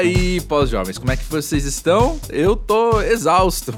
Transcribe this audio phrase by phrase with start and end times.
[0.00, 2.18] aí, pós-jovens, como é que vocês estão?
[2.30, 3.72] Eu tô exausto.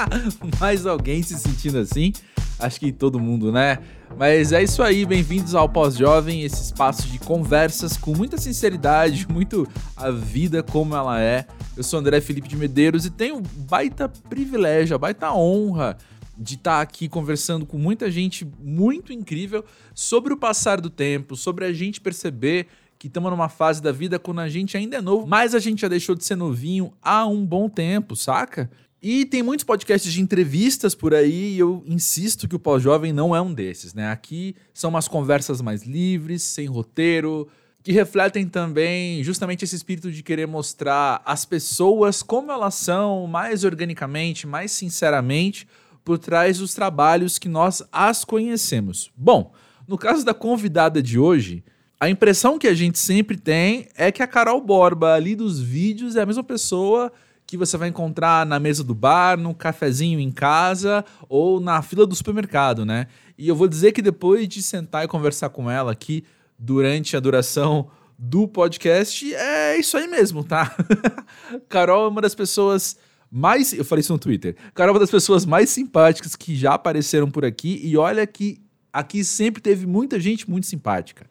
[0.58, 2.14] Mais alguém se sentindo assim?
[2.58, 3.80] Acho que todo mundo, né?
[4.16, 9.68] Mas é isso aí, bem-vindos ao Pós-Jovem, esse espaço de conversas com muita sinceridade, muito
[9.94, 11.46] a vida como ela é.
[11.76, 15.98] Eu sou André Felipe de Medeiros e tenho baita privilégio, baita honra
[16.38, 19.62] de estar aqui conversando com muita gente muito incrível
[19.94, 22.66] sobre o passar do tempo, sobre a gente perceber
[22.98, 25.80] que estamos numa fase da vida quando a gente ainda é novo, mas a gente
[25.80, 28.70] já deixou de ser novinho há um bom tempo, saca?
[29.02, 33.36] E tem muitos podcasts de entrevistas por aí e eu insisto que o Pós-Jovem não
[33.36, 34.10] é um desses, né?
[34.10, 37.46] Aqui são umas conversas mais livres, sem roteiro,
[37.82, 43.62] que refletem também justamente esse espírito de querer mostrar as pessoas como elas são, mais
[43.62, 45.68] organicamente, mais sinceramente,
[46.04, 49.12] por trás dos trabalhos que nós as conhecemos.
[49.16, 49.52] Bom,
[49.86, 51.62] no caso da convidada de hoje,
[51.98, 56.16] a impressão que a gente sempre tem é que a Carol Borba ali dos vídeos
[56.16, 57.10] é a mesma pessoa
[57.46, 62.06] que você vai encontrar na mesa do bar, no cafezinho em casa ou na fila
[62.06, 63.06] do supermercado, né?
[63.38, 66.24] E eu vou dizer que depois de sentar e conversar com ela aqui
[66.58, 67.88] durante a duração
[68.18, 70.74] do podcast, é isso aí mesmo, tá?
[71.68, 72.96] Carol é uma das pessoas
[73.30, 73.72] mais.
[73.72, 74.56] Eu falei isso no Twitter.
[74.74, 77.80] Carol é uma das pessoas mais simpáticas que já apareceram por aqui.
[77.84, 78.60] E olha que
[78.92, 81.26] aqui sempre teve muita gente muito simpática.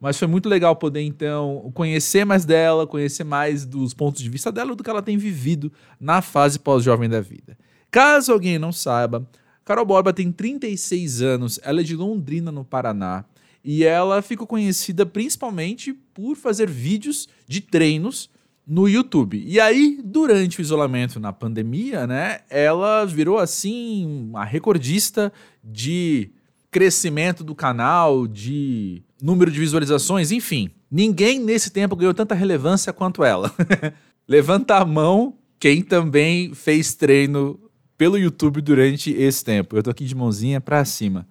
[0.00, 4.50] Mas foi muito legal poder, então, conhecer mais dela, conhecer mais dos pontos de vista
[4.50, 5.70] dela do que ela tem vivido
[6.00, 7.56] na fase pós-jovem da vida.
[7.90, 9.28] Caso alguém não saiba,
[9.64, 13.24] Carol Borba tem 36 anos, ela é de Londrina, no Paraná,
[13.62, 18.30] e ela ficou conhecida principalmente por fazer vídeos de treinos
[18.66, 19.42] no YouTube.
[19.44, 26.30] E aí, durante o isolamento na pandemia, né, ela virou assim a recordista de
[26.70, 30.70] crescimento do canal, de número de visualizações, enfim.
[30.90, 33.52] Ninguém nesse tempo ganhou tanta relevância quanto ela.
[34.26, 37.58] Levanta a mão quem também fez treino
[37.98, 39.76] pelo YouTube durante esse tempo.
[39.76, 41.26] Eu tô aqui de mãozinha para cima.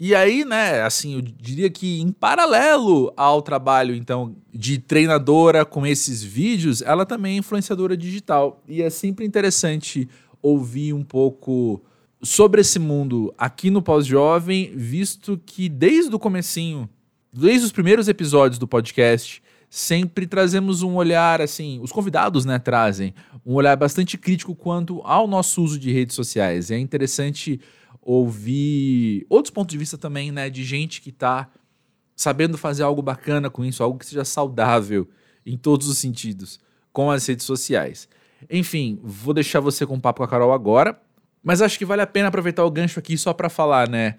[0.00, 5.84] E aí, né, assim, eu diria que em paralelo ao trabalho, então, de treinadora com
[5.84, 8.62] esses vídeos, ela também é influenciadora digital.
[8.68, 10.08] E é sempre interessante
[10.40, 11.82] ouvir um pouco
[12.22, 16.88] sobre esse mundo aqui no Pós-Jovem, visto que desde o comecinho,
[17.32, 23.14] desde os primeiros episódios do podcast, sempre trazemos um olhar, assim, os convidados, né, trazem
[23.44, 26.70] um olhar bastante crítico quanto ao nosso uso de redes sociais.
[26.70, 27.60] É interessante
[28.00, 31.50] ouvir outros pontos de vista também, né, de gente que está
[32.16, 35.08] sabendo fazer algo bacana com isso, algo que seja saudável
[35.46, 36.58] em todos os sentidos,
[36.92, 38.08] com as redes sociais.
[38.50, 41.00] Enfim, vou deixar você com o papo com a Carol agora.
[41.48, 44.16] Mas acho que vale a pena aproveitar o gancho aqui só para falar, né?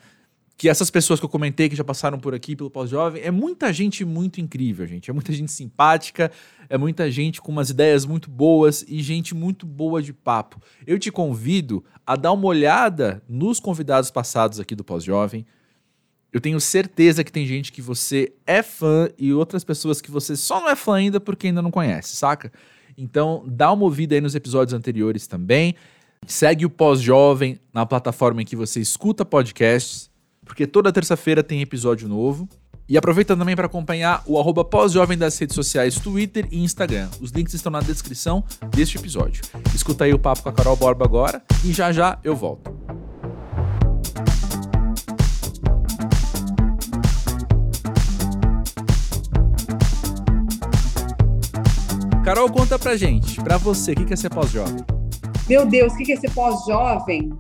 [0.58, 3.72] Que essas pessoas que eu comentei que já passaram por aqui pelo pós-jovem, é muita
[3.72, 5.12] gente muito incrível, gente.
[5.12, 6.32] É muita gente simpática,
[6.68, 10.60] é muita gente com umas ideias muito boas e gente muito boa de papo.
[10.88, 15.46] Eu te convido a dar uma olhada nos convidados passados aqui do pós-jovem.
[16.34, 20.36] Eu tenho certeza que tem gente que você é fã e outras pessoas que você
[20.36, 22.52] só não é fã ainda porque ainda não conhece, saca?
[22.98, 25.76] Então, dá uma ouvida aí nos episódios anteriores também.
[26.28, 30.10] Segue o Pós-Jovem na plataforma em que você escuta podcasts,
[30.46, 32.48] porque toda terça-feira tem episódio novo.
[32.88, 37.08] E aproveita também para acompanhar o arroba pós-jovem das redes sociais Twitter e Instagram.
[37.22, 39.44] Os links estão na descrição deste episódio.
[39.76, 42.72] Escuta aí o papo com a Carol Borba agora e já já eu volto.
[52.26, 54.99] Carol, conta pra gente, pra você, o que é ser pós-jovem?
[55.50, 57.32] Meu Deus, o que é ser pós-jovem?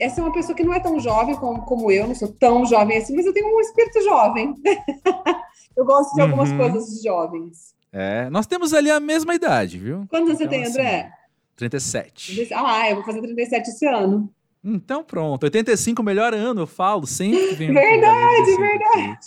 [0.00, 2.66] Essa é uma pessoa que não é tão jovem como, como eu, não sou tão
[2.66, 4.56] jovem assim, mas eu tenho um espírito jovem.
[5.76, 6.58] eu gosto de algumas uhum.
[6.58, 7.72] coisas jovens.
[7.92, 10.04] É, nós temos ali a mesma idade, viu?
[10.10, 11.12] Quantos então, você tem, assim, André?
[11.54, 12.48] 37.
[12.52, 14.28] Ah, eu vou fazer 37 esse ano.
[14.64, 17.54] Então pronto, 85 melhor ano, eu falo sempre.
[17.72, 19.26] Verdade, verdade.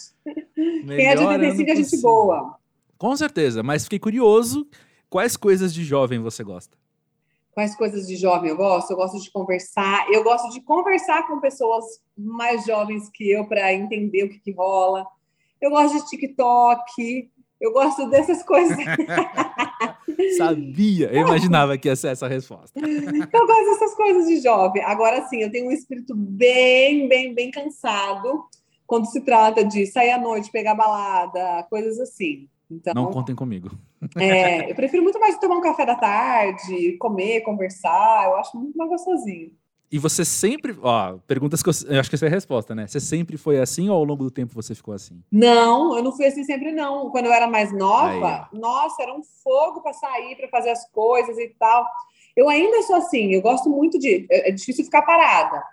[0.86, 2.58] Quem é de 85 é gente boa.
[2.98, 4.68] Com certeza, mas fiquei curioso,
[5.10, 6.78] quais coisas de jovem você gosta?
[7.58, 8.92] Quais coisas de jovem eu gosto?
[8.92, 11.84] Eu gosto de conversar, eu gosto de conversar com pessoas
[12.16, 15.08] mais jovens que eu para entender o que, que, rola.
[15.60, 18.78] Eu gosto de TikTok, eu gosto dessas coisas.
[20.38, 22.80] Sabia, eu imaginava que ia ser essa resposta.
[22.80, 24.84] eu gosto dessas coisas de jovem.
[24.84, 28.46] Agora sim, eu tenho um espírito bem, bem, bem cansado
[28.86, 32.48] quando se trata de sair à noite, pegar balada, coisas assim.
[32.70, 33.72] Então, não contem comigo.
[34.16, 38.26] É, eu prefiro muito mais tomar um café da tarde, comer, conversar.
[38.26, 39.52] Eu acho muito mais gostosinho.
[39.92, 40.78] E você sempre.
[40.82, 42.86] Ó, perguntas que eu, eu, acho que essa é a resposta, né?
[42.86, 45.22] Você sempre foi assim ou ao longo do tempo você ficou assim?
[45.32, 47.10] Não, eu não fui assim sempre, não.
[47.10, 48.60] Quando eu era mais nova, Aí.
[48.60, 51.86] nossa, era um fogo para sair, para fazer as coisas e tal.
[52.36, 54.28] Eu ainda sou assim, eu gosto muito de.
[54.30, 55.64] É, é difícil ficar parada.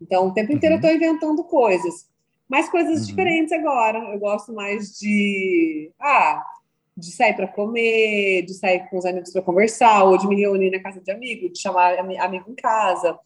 [0.00, 0.80] Então, o tempo inteiro uhum.
[0.80, 2.06] eu estou inventando coisas.
[2.54, 3.06] Mas coisas uhum.
[3.06, 3.98] diferentes agora.
[3.98, 5.90] Eu gosto mais de.
[6.00, 6.40] Ah,
[6.96, 10.70] de sair para comer, de sair com os amigos para conversar, ou de me reunir
[10.70, 13.18] na casa de amigo, de chamar amigo em casa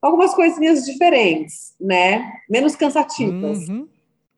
[0.00, 2.32] algumas coisinhas diferentes, né?
[2.48, 3.68] Menos cansativas.
[3.68, 3.88] Uhum.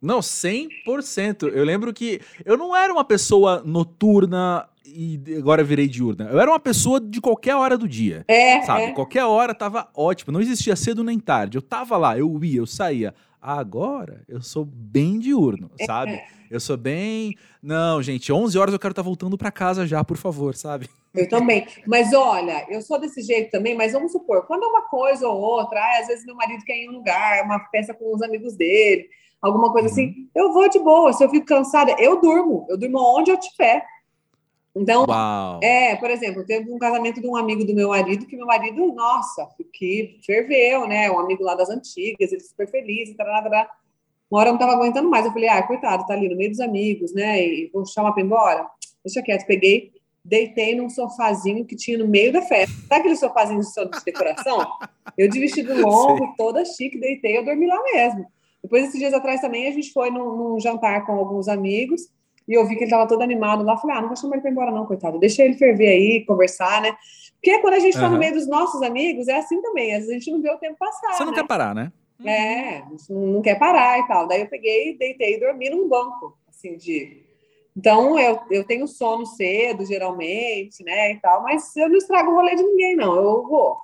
[0.01, 1.53] Não, 100%.
[1.53, 6.29] Eu lembro que eu não era uma pessoa noturna e agora virei diurna.
[6.33, 8.25] Eu era uma pessoa de qualquer hora do dia.
[8.27, 8.63] É.
[8.63, 8.85] Sabe?
[8.85, 8.93] É.
[8.93, 10.33] Qualquer hora tava ótimo.
[10.33, 11.59] Não existia cedo nem tarde.
[11.59, 13.15] Eu tava lá, eu ia, eu saía.
[13.43, 15.85] Agora eu sou bem diurno, é.
[15.85, 16.23] sabe?
[16.49, 17.35] Eu sou bem.
[17.61, 20.89] Não, gente, 11 horas eu quero estar tá voltando para casa já, por favor, sabe?
[21.13, 21.67] Eu também.
[21.85, 25.41] Mas olha, eu sou desse jeito também, mas vamos supor, quando é uma coisa ou
[25.41, 28.55] outra, às vezes meu marido quer ir em um lugar, uma festa com os amigos
[28.55, 29.09] dele,
[29.41, 30.29] alguma coisa assim, uhum.
[30.37, 31.13] eu vou de boa.
[31.13, 32.65] Se eu fico cansada, eu durmo.
[32.69, 33.85] Eu durmo onde eu tiver.
[34.75, 35.61] Então, Uau.
[35.63, 38.93] é, por exemplo, teve um casamento de um amigo do meu marido, que meu marido,
[38.95, 41.11] nossa, que ferveu, né?
[41.11, 44.73] Um amigo lá das antigas, ele super feliz, e tal, Uma hora eu não estava
[44.73, 45.27] aguentando mais.
[45.27, 47.45] Eu falei, ah, coitado, tá ali no meio dos amigos, né?
[47.45, 48.67] E vou chamar para embora.
[49.05, 49.47] Deixa quieto.
[49.47, 49.93] Peguei,
[50.25, 52.75] deitei num sofazinho que tinha no meio da festa.
[52.89, 54.67] Sabe aquele sofazinho de decoração?
[55.19, 56.35] Eu de vestido longo, Sim.
[56.39, 58.27] toda chique, deitei, eu dormi lá mesmo.
[58.63, 62.09] Depois, esses dias atrás também, a gente foi num, num jantar com alguns amigos
[62.47, 63.77] e eu vi que ele estava todo animado lá.
[63.77, 65.19] Falei, ah, não vou chamar ele para embora não, coitado.
[65.19, 66.97] Deixa ele ferver aí, conversar, né?
[67.35, 68.13] Porque quando a gente está uhum.
[68.13, 69.93] no meio dos nossos amigos, é assim também.
[69.93, 71.39] Às vezes a gente não vê o tempo passar, Você não né?
[71.39, 71.93] quer parar, né?
[72.25, 74.29] É, não, não quer parar e tal.
[74.29, 77.23] Daí eu peguei, deitei e dormi num banco, assim, de
[77.77, 82.35] então, eu, eu tenho sono cedo, geralmente, né, e tal, mas eu não estrago o
[82.35, 83.79] rolê de ninguém, não, eu vou.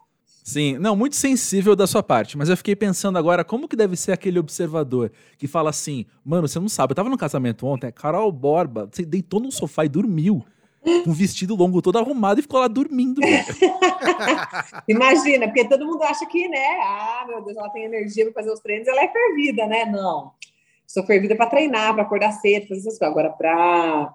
[0.48, 3.96] Sim, não, muito sensível da sua parte, mas eu fiquei pensando agora como que deve
[3.96, 7.92] ser aquele observador que fala assim, mano, você não sabe, eu tava no casamento ontem,
[7.92, 10.42] Carol Borba, você deitou no sofá e dormiu,
[10.82, 13.20] com um vestido longo todo arrumado e ficou lá dormindo.
[14.88, 18.50] Imagina, porque todo mundo acha que, né, ah, meu Deus, ela tem energia para fazer
[18.50, 20.32] os treinos, ela é fervida, né, não
[20.86, 23.02] sou fervida para treinar, para acordar cedo, fazer essas coisas.
[23.02, 24.14] Agora, para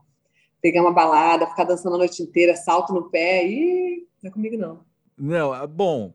[0.60, 4.58] pegar uma balada, ficar dançando a noite inteira, salto no pé, e não é comigo,
[4.58, 4.80] não.
[5.16, 6.12] Não, é bom.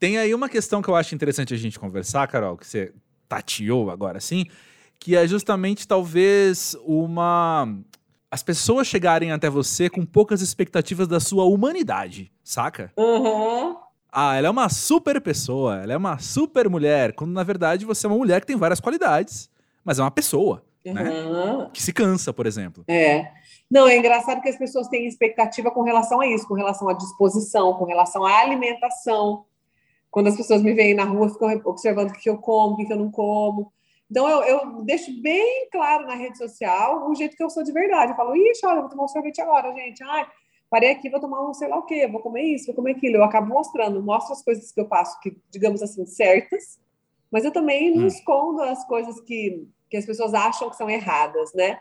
[0.00, 2.92] Tem aí uma questão que eu acho interessante a gente conversar, Carol, que você
[3.28, 4.46] tateou agora sim,
[4.98, 7.72] que é justamente talvez uma.
[8.28, 12.92] As pessoas chegarem até você com poucas expectativas da sua humanidade, saca?
[12.96, 13.76] Uhum.
[14.10, 18.06] Ah, ela é uma super pessoa, ela é uma super mulher, quando na verdade você
[18.06, 19.48] é uma mulher que tem várias qualidades
[19.84, 20.94] mas é uma pessoa, uhum.
[20.94, 21.70] né?
[21.72, 22.84] Que se cansa, por exemplo.
[22.88, 23.30] É.
[23.70, 26.92] Não, é engraçado que as pessoas têm expectativa com relação a isso, com relação à
[26.92, 29.44] disposição, com relação à alimentação.
[30.10, 32.92] Quando as pessoas me veem na rua, ficam observando o que eu como, o que
[32.92, 33.72] eu não como.
[34.10, 37.70] Então, eu, eu, deixo bem claro na rede social o jeito que eu sou de
[37.70, 38.12] verdade.
[38.12, 40.02] Eu falo, ixi, olha, vou tomar um sorvete agora, gente.
[40.02, 40.26] Ai,
[40.68, 43.16] parei aqui, vou tomar um sei lá o quê, vou comer isso, vou comer aquilo.
[43.16, 46.80] Eu acabo mostrando, mostro as coisas que eu faço, que, digamos assim, certas,
[47.30, 48.06] mas eu também não hum.
[48.08, 51.78] escondo as coisas que, que as pessoas acham que são erradas, né?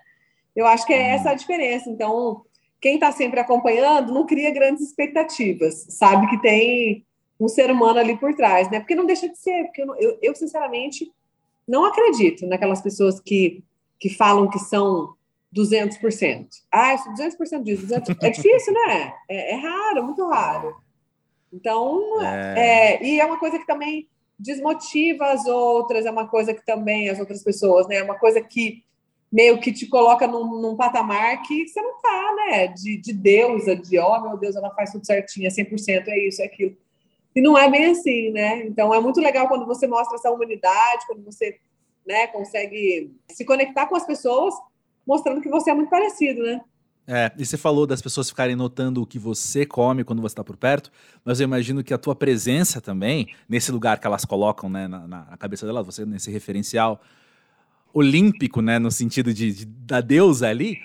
[0.55, 1.15] Eu acho que é hum.
[1.15, 1.89] essa a diferença.
[1.89, 2.45] Então,
[2.79, 7.05] quem está sempre acompanhando não cria grandes expectativas, sabe que tem
[7.39, 8.79] um ser humano ali por trás, né?
[8.79, 11.11] Porque não deixa de ser, porque eu, eu, eu sinceramente
[11.67, 13.63] não acredito naquelas pessoas que,
[13.99, 15.13] que falam que são
[15.55, 16.47] 200%.
[16.71, 18.17] Ah, eu sou 200% disso, 200%.
[18.21, 19.13] É difícil, né?
[19.29, 20.75] É, é raro, muito raro.
[21.51, 22.97] Então, é...
[22.97, 27.09] É, e é uma coisa que também desmotiva as outras, é uma coisa que também
[27.09, 27.95] as outras pessoas, né?
[27.95, 28.83] É uma coisa que
[29.31, 32.67] meio que te coloca num, num patamar que você não tá, né?
[32.67, 36.27] De, de deusa, de ó, oh, meu Deus, ela faz tudo certinho, é 100%, é
[36.27, 36.75] isso, é aquilo.
[37.35, 38.65] E não é bem assim, né?
[38.65, 41.59] Então é muito legal quando você mostra essa humanidade, quando você
[42.05, 44.53] né, consegue se conectar com as pessoas,
[45.05, 46.61] mostrando que você é muito parecido, né?
[47.11, 50.43] É, e você falou das pessoas ficarem notando o que você come quando você está
[50.43, 50.91] por perto,
[51.25, 55.07] mas eu imagino que a tua presença também, nesse lugar que elas colocam né, na,
[55.07, 57.01] na cabeça delas, você nesse referencial
[57.91, 60.77] olímpico, né, no sentido de, de da deusa ali,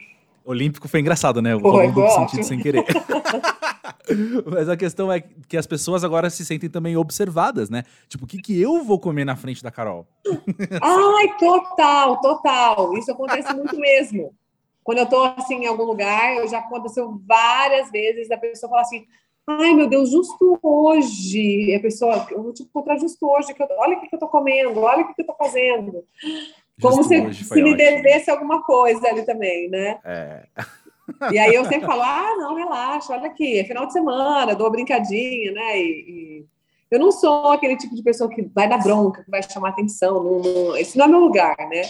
[0.44, 1.52] olímpico foi engraçado, né?
[1.52, 2.84] Eu vou falando do sentido sem querer.
[4.46, 7.84] Mas a questão é que as pessoas agora se sentem também observadas, né?
[8.08, 10.06] Tipo, o que, que eu vou comer na frente da Carol?
[10.82, 12.96] Ai, total, total.
[12.96, 14.34] Isso acontece muito mesmo.
[14.82, 18.82] Quando eu estou assim em algum lugar, eu já aconteceu várias vezes a pessoa falar
[18.82, 19.06] assim:
[19.46, 23.68] ai meu Deus, justo hoje, a pessoa, eu vou te encontrar justo hoje, que eu,
[23.78, 26.04] olha o que, que eu estou comendo, olha o que, que eu estou fazendo.
[26.80, 29.98] Como se, se me devesse alguma coisa ali também, né?
[30.04, 30.42] É.
[31.30, 34.66] E aí eu sempre falo: ah, não, relaxa, olha aqui, é final de semana, dou
[34.66, 35.78] uma brincadinha, né?
[35.78, 36.46] E, e
[36.90, 40.22] Eu não sou aquele tipo de pessoa que vai dar bronca, que vai chamar atenção.
[40.22, 41.82] Não, esse não é meu lugar, né?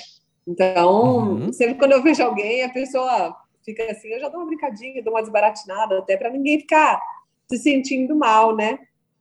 [0.46, 1.52] Então, uhum.
[1.52, 5.14] sempre quando eu vejo alguém, a pessoa fica assim, eu já dou uma brincadinha, dou
[5.14, 7.00] uma desbaratinada, até para ninguém ficar
[7.48, 8.78] se sentindo mal, né?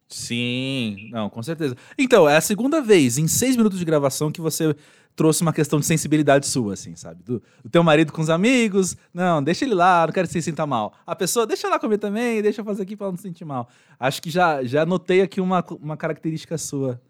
[0.10, 1.76] Sim, não, com certeza.
[1.98, 4.76] Então, é a segunda vez em seis minutos de gravação que você
[5.16, 7.24] trouxe uma questão de sensibilidade sua, assim, sabe?
[7.24, 10.42] Do, do teu marido com os amigos, não, deixa ele lá, não quero que você
[10.42, 10.94] se sinta mal.
[11.06, 13.68] A pessoa, deixa lá comer também, deixa eu fazer aqui para não se sentir mal.
[14.00, 17.02] Acho que já, já notei aqui uma, uma característica sua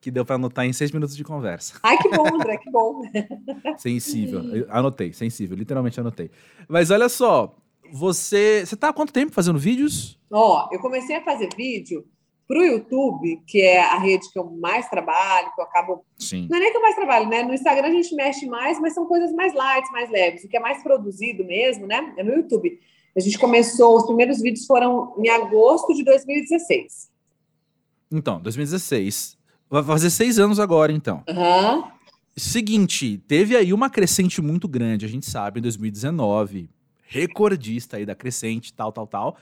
[0.00, 1.78] que deu para anotar em seis minutos de conversa.
[1.82, 3.02] Ai, que bom, André, que bom.
[3.78, 4.66] sensível.
[4.68, 6.30] Anotei, sensível, literalmente anotei.
[6.68, 7.56] Mas olha só,
[7.92, 8.64] você.
[8.64, 10.18] Você tá há quanto tempo fazendo vídeos?
[10.30, 12.06] Ó, eu comecei a fazer vídeo
[12.46, 16.04] para o YouTube, que é a rede que eu mais trabalho, que eu acabo.
[16.18, 16.46] Sim.
[16.48, 17.42] Não é nem que eu mais trabalho, né?
[17.42, 20.44] No Instagram a gente mexe mais, mas são coisas mais light, mais leves.
[20.44, 22.14] O que é mais produzido mesmo, né?
[22.16, 22.78] É no YouTube.
[23.16, 27.10] A gente começou, os primeiros vídeos foram em agosto de 2016.
[28.12, 29.36] Então, 2016.
[29.68, 31.24] Vai fazer seis anos agora, então.
[31.28, 31.84] Uhum.
[32.36, 36.70] Seguinte, teve aí uma crescente muito grande, a gente sabe, em 2019.
[37.08, 39.36] Recordista aí da crescente, tal, tal, tal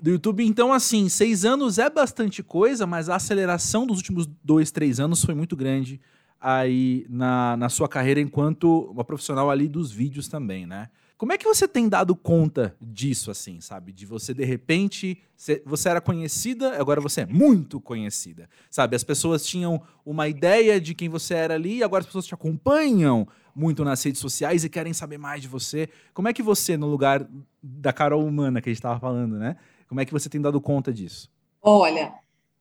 [0.00, 0.44] do YouTube.
[0.44, 5.24] Então, assim, seis anos é bastante coisa, mas a aceleração dos últimos dois, três anos
[5.24, 6.00] foi muito grande
[6.40, 10.88] aí na, na sua carreira enquanto uma profissional ali dos vídeos também, né?
[11.20, 13.92] Como é que você tem dado conta disso, assim, sabe?
[13.92, 15.18] De você, de repente,
[15.66, 18.96] você era conhecida, agora você é muito conhecida, sabe?
[18.96, 23.28] As pessoas tinham uma ideia de quem você era ali, agora as pessoas te acompanham
[23.54, 25.90] muito nas redes sociais e querem saber mais de você.
[26.14, 27.28] Como é que você, no lugar
[27.62, 29.56] da Carol humana que a gente estava falando, né?
[29.90, 31.28] Como é que você tem dado conta disso?
[31.60, 32.14] Olha,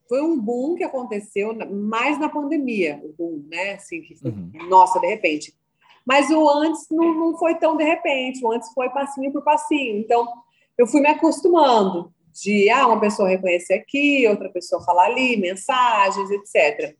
[0.08, 3.74] foi um boom que aconteceu mais na pandemia, o boom, né?
[3.74, 4.52] Assim, que foi, uhum.
[4.68, 5.54] nossa, de repente.
[6.04, 10.00] Mas o antes não, não foi tão de repente, o antes foi passinho por passinho.
[10.00, 10.28] Então,
[10.76, 16.32] eu fui me acostumando de ah, uma pessoa reconhecer aqui, outra pessoa falar ali, mensagens,
[16.32, 16.96] etc.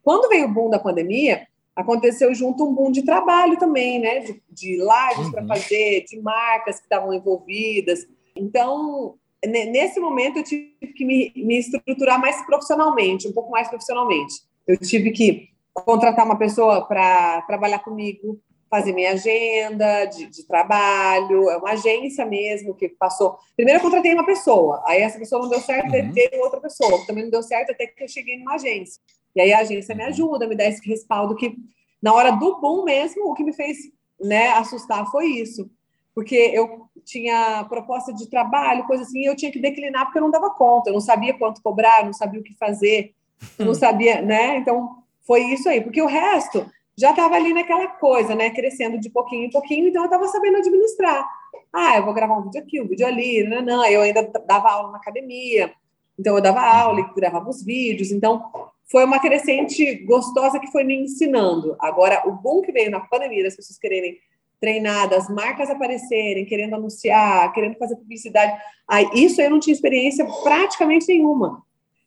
[0.00, 4.20] Quando veio o boom da pandemia, aconteceu junto um boom de trabalho também, né?
[4.20, 5.32] De, de lives uhum.
[5.32, 8.06] para fazer, de marcas que estavam envolvidas.
[8.36, 14.34] Então, nesse momento eu tive que me, me estruturar mais profissionalmente, um pouco mais profissionalmente.
[14.66, 18.38] Eu tive que contratar uma pessoa para trabalhar comigo,
[18.70, 23.36] fazer minha agenda de, de, trabalho, é uma agência mesmo que passou.
[23.56, 26.12] Primeiro eu contratei uma pessoa, aí essa pessoa não deu certo, uhum.
[26.12, 29.02] veio outra pessoa, também não deu certo até que eu cheguei numa agência.
[29.34, 30.08] E aí a agência me uhum.
[30.08, 31.54] ajuda, me dá esse respaldo que
[32.00, 33.76] na hora do boom mesmo, o que me fez
[34.20, 35.70] né, assustar foi isso
[36.14, 40.22] porque eu tinha proposta de trabalho, coisa assim, e eu tinha que declinar porque eu
[40.22, 43.14] não dava conta, eu não sabia quanto cobrar, não sabia o que fazer,
[43.58, 43.74] não hum.
[43.74, 44.58] sabia, né?
[44.58, 46.66] Então, foi isso aí, porque o resto
[46.96, 48.50] já estava ali naquela coisa, né?
[48.50, 51.26] Crescendo de pouquinho em pouquinho, então eu estava sabendo administrar.
[51.72, 53.84] Ah, eu vou gravar um vídeo aqui, um vídeo ali, não, não.
[53.86, 55.72] Eu ainda dava aula na academia,
[56.18, 58.44] então eu dava aula e gravava os vídeos, então
[58.90, 61.74] foi uma crescente gostosa que foi me ensinando.
[61.80, 64.18] Agora, o bom que veio na pandemia das pessoas quererem
[64.62, 68.56] treinadas, marcas aparecerem, querendo anunciar, querendo fazer publicidade.
[68.86, 71.64] Aí, isso eu não tinha experiência praticamente nenhuma.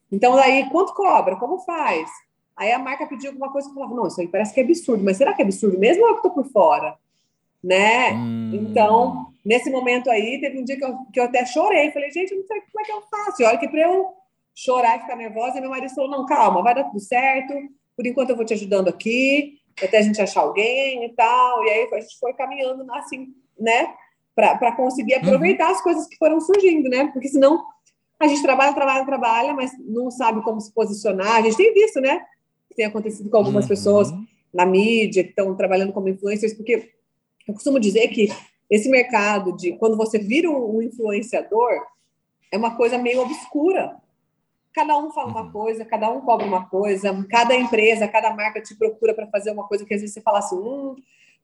[0.09, 1.35] Então, daí, quanto cobra?
[1.35, 2.09] Como faz?
[2.55, 4.63] Aí a marca pediu alguma coisa que eu falava, não, isso aí parece que é
[4.63, 6.95] absurdo, mas será que é absurdo mesmo ou eu estou por fora?
[7.61, 8.13] Né?
[8.13, 8.51] Hum.
[8.53, 11.91] Então, nesse momento aí, teve um dia que eu, que eu até chorei.
[11.91, 13.41] Falei, gente, eu não sei como é que eu faço.
[13.41, 14.13] E olha que para eu
[14.55, 17.53] chorar e ficar nervosa, e meu marido falou, não, calma, vai dar tudo certo.
[17.97, 21.63] Por enquanto eu vou te ajudando aqui até a gente achar alguém e tal.
[21.63, 23.27] E aí a gente foi caminhando assim,
[23.59, 23.93] né?
[24.33, 25.71] Para conseguir aproveitar uhum.
[25.71, 27.07] as coisas que foram surgindo, né?
[27.13, 27.63] Porque senão
[28.19, 31.35] a gente trabalha, trabalha, trabalha, mas não sabe como se posicionar.
[31.35, 32.25] A gente tem visto, né?
[32.69, 33.69] Que tem acontecido com algumas uhum.
[33.69, 34.13] pessoas
[34.53, 36.93] na mídia que estão trabalhando como influencers, porque
[37.47, 38.29] eu costumo dizer que
[38.69, 41.71] esse mercado de quando você vira um influenciador
[42.51, 43.97] é uma coisa meio obscura,
[44.75, 45.51] cada um fala uma uhum.
[45.51, 49.65] coisa, cada um cobra uma coisa, cada empresa, cada marca te procura para fazer uma
[49.65, 50.95] coisa que às vezes você fala assim, hum,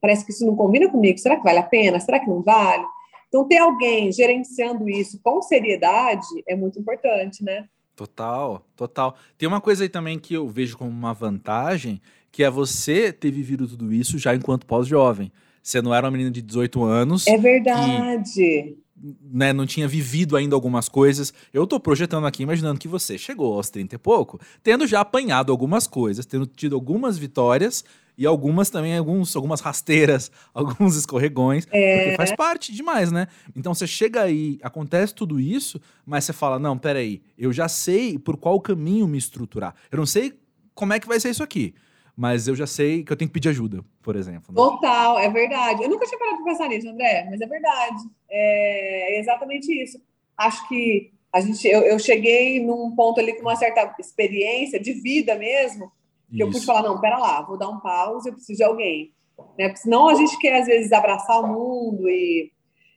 [0.01, 1.97] parece que isso não combina comigo, será que vale a pena?
[2.01, 2.83] Será que não vale?
[3.29, 7.69] Então, ter alguém gerenciando isso com seriedade é muito importante, né?
[7.95, 9.15] Total, total.
[9.37, 13.31] Tem uma coisa aí também que eu vejo como uma vantagem, que é você ter
[13.31, 15.31] vivido tudo isso já enquanto pós-jovem.
[15.63, 17.27] Você não era uma menina de 18 anos.
[17.27, 18.75] É verdade.
[19.23, 21.33] Né, não tinha vivido ainda algumas coisas.
[21.51, 25.51] Eu tô projetando aqui, imaginando que você chegou aos 30 e pouco, tendo já apanhado
[25.51, 27.83] algumas coisas, tendo tido algumas vitórias
[28.17, 32.03] e algumas também, alguns, algumas rasteiras, alguns escorregões, é.
[32.03, 33.27] porque faz parte demais, né?
[33.55, 38.19] Então você chega aí, acontece tudo isso, mas você fala: não, peraí, eu já sei
[38.19, 39.73] por qual caminho me estruturar.
[39.91, 40.33] Eu não sei
[40.75, 41.73] como é que vai ser isso aqui
[42.15, 44.53] mas eu já sei que eu tenho que pedir ajuda, por exemplo.
[44.53, 44.55] Né?
[44.55, 45.83] Total, é verdade.
[45.83, 48.03] Eu nunca tinha parado para pensar nisso, André, mas é verdade.
[48.29, 49.99] É exatamente isso.
[50.37, 54.91] Acho que A gente, eu, eu cheguei num ponto ali com uma certa experiência de
[54.91, 55.89] vida mesmo,
[56.29, 56.43] que Isso.
[56.43, 59.13] eu pude falar, não, pera lá, vou dar um pause, eu preciso de alguém.
[59.57, 59.69] Né?
[59.69, 62.51] Porque senão a gente quer, às vezes, abraçar o mundo e...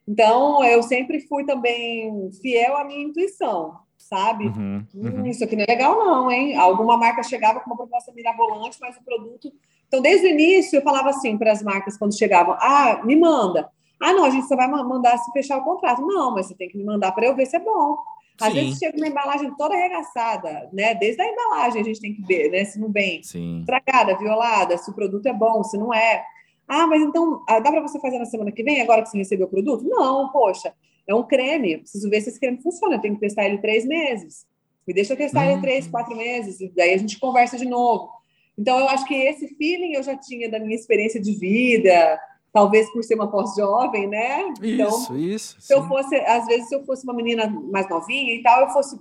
[0.06, 4.46] Então, eu sempre fui também fiel à minha intuição, sabe?
[4.46, 5.20] Uhum, uhum.
[5.20, 6.56] Hum, isso aqui não é legal não, hein?
[6.56, 9.52] Alguma marca chegava com uma proposta mirabolante, mas o produto...
[9.88, 13.68] Então, desde o início, eu falava assim para as marcas, quando chegavam, ah, me manda.
[14.00, 16.02] Ah, não, a gente só vai mandar se fechar o contrato.
[16.02, 17.96] Não, mas você tem que me mandar para eu ver se é bom.
[18.40, 18.60] Às Sim.
[18.60, 20.94] vezes chega uma embalagem toda arregaçada, né?
[20.94, 22.64] Desde a embalagem a gente tem que ver, né?
[22.64, 23.60] Se não vem Sim.
[23.60, 26.24] estragada, violada, se o produto é bom, se não é.
[26.66, 29.18] Ah, mas então ah, dá para você fazer na semana que vem, agora que você
[29.18, 29.84] recebeu o produto?
[29.84, 30.74] Não, poxa,
[31.06, 31.78] é um creme.
[31.78, 32.96] Preciso ver se esse creme funciona.
[32.96, 34.46] Eu tenho que testar ele três meses.
[34.86, 35.90] Me deixa eu testar ele três, hum.
[35.90, 38.10] quatro meses, e daí a gente conversa de novo.
[38.56, 42.20] Então, eu acho que esse feeling eu já tinha da minha experiência de vida,
[42.52, 44.52] talvez por ser uma pós-jovem, né?
[44.62, 45.56] Então, isso, isso.
[45.60, 45.74] Se sim.
[45.74, 48.96] eu fosse, às vezes, se eu fosse uma menina mais novinha e tal, eu fosse,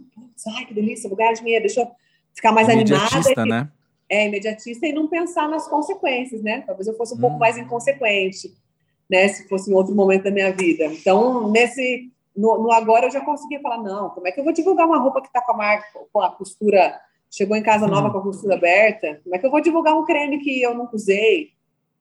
[0.57, 1.87] ai, que delícia, vou ganhar dinheiro, deixa eu
[2.33, 3.65] ficar mais imediatista, animada.
[3.65, 3.71] né?
[4.09, 6.61] É, imediatista e não pensar nas consequências, né?
[6.65, 7.21] Talvez eu fosse um hum.
[7.21, 8.51] pouco mais inconsequente,
[9.13, 9.27] né?
[9.27, 10.85] Se fosse em outro momento da minha vida.
[10.85, 14.51] Então, nesse, no, no, agora eu já conseguia falar, não, como é que eu vou
[14.51, 18.07] divulgar uma roupa que está com a marca, com a costura, chegou em casa nova
[18.07, 18.11] hum.
[18.11, 19.21] com a costura aberta?
[19.23, 21.51] Como é que eu vou divulgar um creme que eu nunca usei,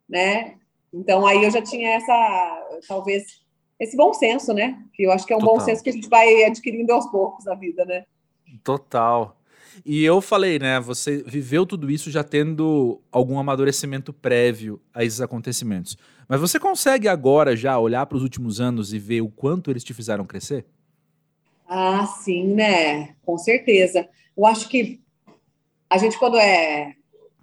[0.09, 0.55] né?
[0.91, 3.43] Então, aí eu já tinha essa, talvez,
[3.79, 4.83] esse bom senso, né?
[4.95, 5.55] Que eu acho que é um Total.
[5.55, 8.07] bom senso que a gente vai adquirindo aos poucos na vida, né?
[8.65, 9.37] Total.
[9.85, 10.81] E eu falei, né?
[10.81, 15.97] Você viveu tudo isso já tendo algum amadurecimento prévio a esses acontecimentos.
[16.29, 19.85] Mas você consegue agora já olhar para os últimos anos e ver o quanto eles
[19.85, 20.65] te fizeram crescer?
[21.69, 23.15] Ah, sim, né?
[23.23, 24.09] Com certeza.
[24.37, 25.01] Eu acho que
[25.89, 26.95] a gente, quando é,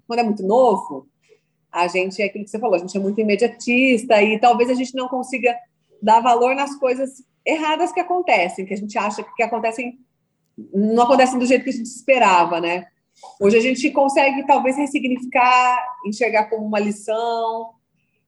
[0.07, 1.07] quando é muito novo,
[1.71, 4.73] a gente é aquilo que você falou, a gente é muito imediatista e talvez a
[4.73, 5.55] gente não consiga
[6.01, 9.99] dar valor nas coisas erradas que acontecem, que a gente acha que acontecem
[10.73, 12.87] não acontecem do jeito que a gente esperava, né?
[13.39, 17.71] Hoje a gente consegue talvez ressignificar, enxergar como uma lição,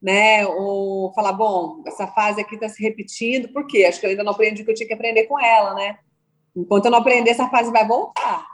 [0.01, 0.45] né?
[0.47, 3.85] Ou falar, bom, essa fase aqui está se repetindo, por quê?
[3.85, 5.97] Acho que eu ainda não aprendi o que eu tinha que aprender com ela, né?
[6.55, 8.45] Enquanto eu não aprender, essa fase vai voltar.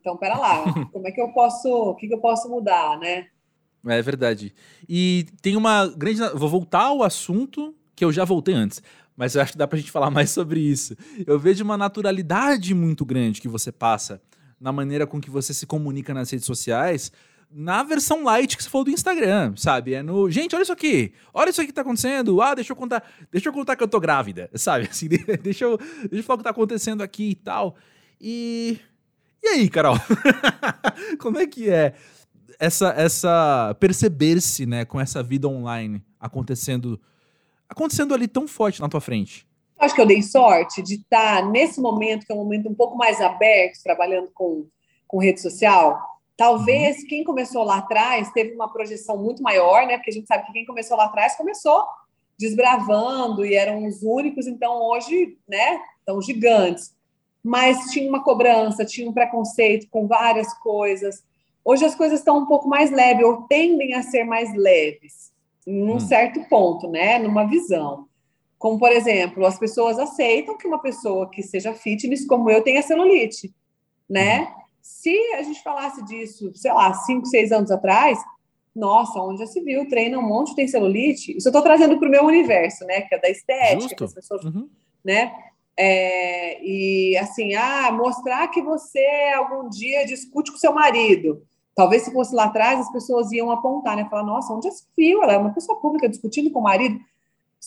[0.00, 3.26] Então, pera lá, como é que eu posso, o que, que eu posso mudar, né?
[3.86, 4.54] É verdade.
[4.88, 6.20] E tem uma grande.
[6.34, 8.82] Vou voltar ao assunto que eu já voltei antes,
[9.16, 10.96] mas eu acho que dá pra gente falar mais sobre isso.
[11.26, 14.20] Eu vejo uma naturalidade muito grande que você passa
[14.60, 17.10] na maneira com que você se comunica nas redes sociais,
[17.50, 19.94] na versão light que você falou do Instagram, sabe?
[19.94, 21.12] É no, gente, olha isso aqui.
[21.34, 22.40] Olha isso aqui que tá acontecendo.
[22.40, 24.88] Ah, deixa eu contar, deixa eu contar que eu tô grávida, sabe?
[24.90, 27.76] Assim, deixa eu, deixa eu falar o que tá acontecendo aqui e tal.
[28.20, 28.78] E
[29.42, 29.96] E aí, Carol?
[31.18, 31.94] Como é que é?
[32.62, 37.00] essa, essa perceber-se, né, com essa vida online acontecendo,
[37.72, 39.46] acontecendo ali tão forte na tua frente?
[39.78, 42.96] Acho que eu dei sorte de estar nesse momento, que é um momento um pouco
[42.96, 44.66] mais aberto, trabalhando com,
[45.08, 46.00] com rede social.
[46.36, 47.06] Talvez uhum.
[47.08, 49.96] quem começou lá atrás teve uma projeção muito maior, né?
[49.96, 51.84] Porque a gente sabe que quem começou lá atrás começou
[52.38, 56.92] desbravando e eram os únicos, então hoje, né, estão gigantes.
[57.42, 61.22] Mas tinha uma cobrança, tinha um preconceito com várias coisas.
[61.64, 65.31] Hoje as coisas estão um pouco mais leves, ou tendem a ser mais leves,
[65.66, 66.00] em um hum.
[66.00, 67.18] certo ponto, né?
[67.18, 68.06] Numa visão.
[68.58, 72.82] Como, por exemplo, as pessoas aceitam que uma pessoa que seja fitness, como eu, tenha
[72.82, 73.52] celulite,
[74.08, 74.42] né?
[74.42, 74.62] Hum.
[74.80, 78.18] Se a gente falasse disso, sei lá, cinco, seis anos atrás,
[78.74, 81.36] nossa, onde já se viu, treina um monte, tem celulite.
[81.36, 83.02] Isso eu estou trazendo para o meu universo, né?
[83.02, 84.68] Que é da estética, as pessoas, uhum.
[85.04, 85.32] né?
[85.76, 91.46] É, e assim, ah, mostrar que você algum dia discute com seu marido.
[91.74, 94.06] Talvez se fosse lá atrás, as pessoas iam apontar, né?
[94.10, 95.22] Falar, nossa, onde já se viu?
[95.22, 96.98] Ela é uma pessoa pública discutindo com o marido.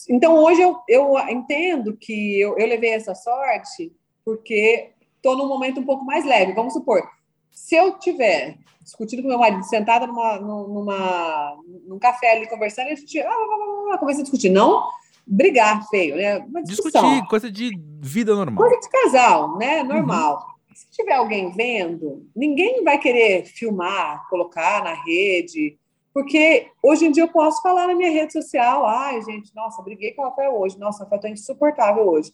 [0.08, 3.92] Então, hoje eu, eu entendo que eu, eu levei essa sorte
[4.24, 6.52] porque estou num momento um pouco mais leve.
[6.52, 7.02] Vamos supor,
[7.50, 11.56] se eu tiver discutindo com meu marido, sentada numa, numa,
[11.88, 14.50] num café ali conversando, a gente ah, começa a discutir.
[14.50, 14.88] Não
[15.26, 16.38] brigar feio, né?
[16.38, 18.56] Uma discutir, coisa de vida normal.
[18.56, 19.82] Coisa de casal, né?
[19.82, 20.34] Normal.
[20.34, 25.78] Uhum se tiver alguém vendo, ninguém vai querer filmar, colocar na rede,
[26.12, 30.12] porque hoje em dia eu posso falar na minha rede social, ai, gente, nossa, briguei
[30.12, 32.30] com o Rafael hoje, nossa, o Rafael tá insuportável hoje.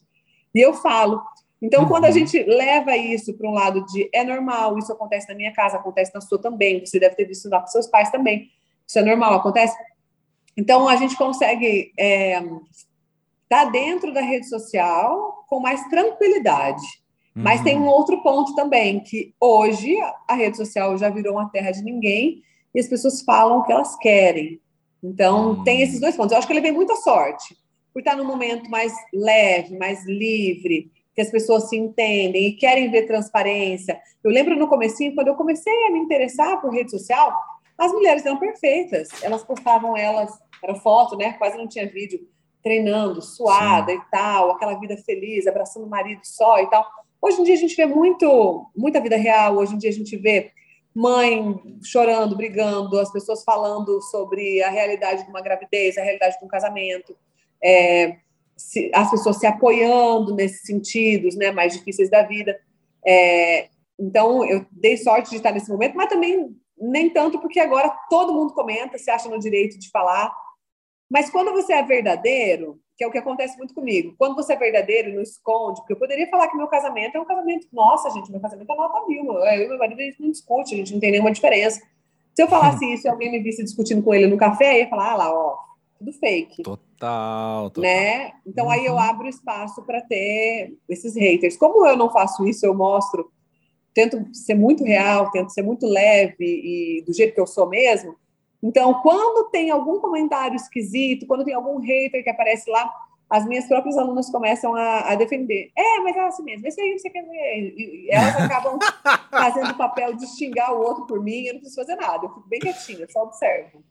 [0.53, 1.23] E eu falo.
[1.61, 1.89] Então, uhum.
[1.89, 5.53] quando a gente leva isso para um lado de é normal, isso acontece na minha
[5.53, 8.51] casa, acontece na sua também, você deve ter visto lá com seus pais também,
[8.85, 9.77] isso é normal, acontece.
[10.57, 12.43] Então, a gente consegue estar é,
[13.49, 17.02] tá dentro da rede social com mais tranquilidade.
[17.35, 17.65] Mas uhum.
[17.65, 19.97] tem um outro ponto também, que hoje
[20.29, 22.43] a rede social já virou uma terra de ninguém
[22.75, 24.61] e as pessoas falam o que elas querem.
[25.03, 25.65] Então, uhum.
[25.65, 26.33] tem esses dois pontos.
[26.33, 27.57] Eu acho que ele vem muita sorte,
[27.93, 32.91] por estar num momento mais leve, mais livre, que as pessoas se entendem e querem
[32.91, 34.01] ver transparência.
[34.23, 37.35] Eu lembro no comecinho, quando eu comecei a me interessar por rede social,
[37.77, 39.09] as mulheres eram perfeitas.
[39.23, 41.33] Elas postavam elas, era foto, né?
[41.35, 42.21] Quase não tinha vídeo,
[42.63, 43.99] treinando, suada Sim.
[43.99, 46.87] e tal, aquela vida feliz, abraçando o marido só e tal.
[47.23, 49.57] Hoje em dia a gente vê muito, muita vida real.
[49.57, 50.51] Hoje em dia a gente vê
[50.93, 56.45] mãe chorando, brigando, as pessoas falando sobre a realidade de uma gravidez, a realidade de
[56.45, 57.17] um casamento.
[57.63, 58.17] É,
[58.57, 62.59] se, as pessoas se apoiando nesses sentidos né, mais difíceis da vida.
[63.07, 67.89] É, então, eu dei sorte de estar nesse momento, mas também nem tanto, porque agora
[68.11, 70.35] todo mundo comenta, se acha no direito de falar.
[71.09, 74.57] Mas quando você é verdadeiro, que é o que acontece muito comigo, quando você é
[74.57, 78.31] verdadeiro não esconde, porque eu poderia falar que meu casamento é um casamento, nossa, gente,
[78.31, 80.93] meu casamento é nota mil, eu e meu marido a gente não discute, a gente
[80.93, 81.81] não tem nenhuma diferença.
[82.35, 84.89] Se eu falasse isso e alguém me visse discutindo com ele no café, eu ia
[84.89, 85.57] falar, ah lá, ó,
[85.99, 86.63] tudo fake.
[86.63, 87.91] Total, total.
[87.91, 88.33] Né?
[88.47, 88.99] Então aí eu uhum.
[88.99, 91.57] abro espaço para ter esses haters.
[91.57, 93.31] Como eu não faço isso, eu mostro,
[93.95, 98.17] tento ser muito real, tento ser muito leve e do jeito que eu sou mesmo.
[98.63, 102.89] Então, quando tem algum comentário esquisito, quando tem algum hater que aparece lá,
[103.29, 105.73] as minhas próprias alunas começam a, a defender.
[105.77, 107.75] É, mas é assim mesmo, esse aí você quer ver.
[107.77, 108.79] E elas acabam
[109.31, 112.29] fazendo o papel de xingar o outro por mim, eu não preciso fazer nada, eu
[112.29, 113.83] fico bem quietinha, só observo.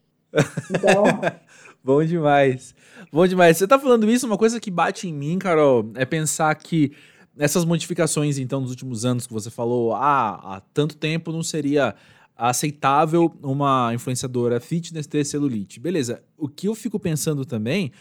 [0.70, 1.04] Então,
[1.84, 2.76] Bom demais.
[3.12, 3.58] Bom demais.
[3.58, 6.92] Você tá falando isso, uma coisa que bate em mim, Carol, é pensar que
[7.38, 11.96] essas modificações, então, nos últimos anos que você falou, ah, há tanto tempo não seria
[12.50, 15.80] aceitável uma influenciadora fitness ter celulite.
[15.80, 16.24] Beleza.
[16.36, 17.92] O que eu fico pensando também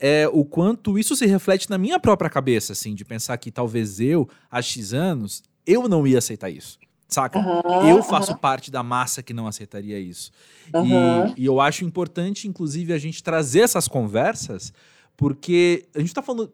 [0.00, 4.00] é o quanto isso se reflete na minha própria cabeça, assim, de pensar que talvez
[4.00, 6.78] eu, há X anos, eu não ia aceitar isso
[7.12, 7.40] saca?
[7.40, 8.38] Uhum, eu faço uhum.
[8.38, 10.30] parte da massa que não aceitaria isso.
[10.72, 11.34] Uhum.
[11.36, 14.72] E, e, eu acho importante, inclusive, a gente trazer essas conversas,
[15.16, 16.52] porque a gente tá falando.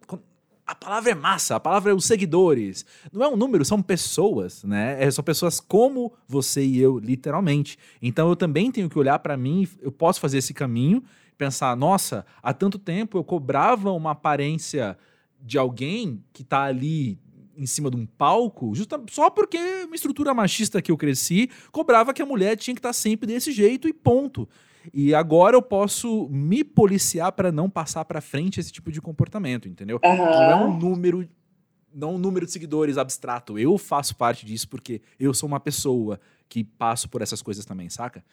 [0.66, 2.84] A palavra é massa, a palavra é os seguidores.
[3.12, 5.02] Não é um número, são pessoas, né?
[5.02, 7.78] É, são pessoas como você e eu, literalmente.
[8.02, 11.04] Então eu também tenho que olhar para mim, eu posso fazer esse caminho,
[11.38, 14.98] pensar, nossa, há tanto tempo eu cobrava uma aparência
[15.40, 17.16] de alguém que tá ali
[17.56, 22.12] em cima de um palco, justa, só porque uma estrutura machista que eu cresci cobrava
[22.12, 24.48] que a mulher tinha que estar sempre desse jeito e ponto.
[24.92, 29.68] E agora eu posso me policiar para não passar para frente esse tipo de comportamento,
[29.68, 30.00] entendeu?
[30.04, 30.16] Uhum.
[30.16, 31.28] Não é um número,
[31.92, 33.58] não um número de seguidores abstrato.
[33.58, 37.88] Eu faço parte disso porque eu sou uma pessoa que passo por essas coisas também,
[37.88, 38.24] saca?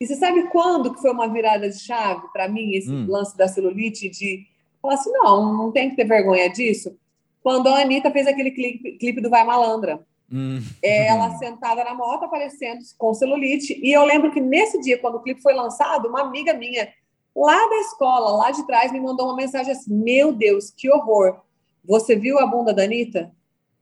[0.00, 3.06] E você sabe quando que foi uma virada de chave para mim esse hum.
[3.08, 4.46] lance da celulite de
[4.80, 6.96] falar assim, não, não tem que ter vergonha disso
[7.42, 10.00] quando a Anitta fez aquele clipe, clipe do Vai Malandra.
[10.32, 10.60] Hum.
[10.82, 13.78] Ela sentada na moto, aparecendo com celulite.
[13.82, 16.88] E eu lembro que nesse dia, quando o clipe foi lançado, uma amiga minha,
[17.36, 21.40] lá da escola, lá de trás, me mandou uma mensagem assim: Meu Deus, que horror!
[21.84, 23.32] Você viu a bunda da Anitta?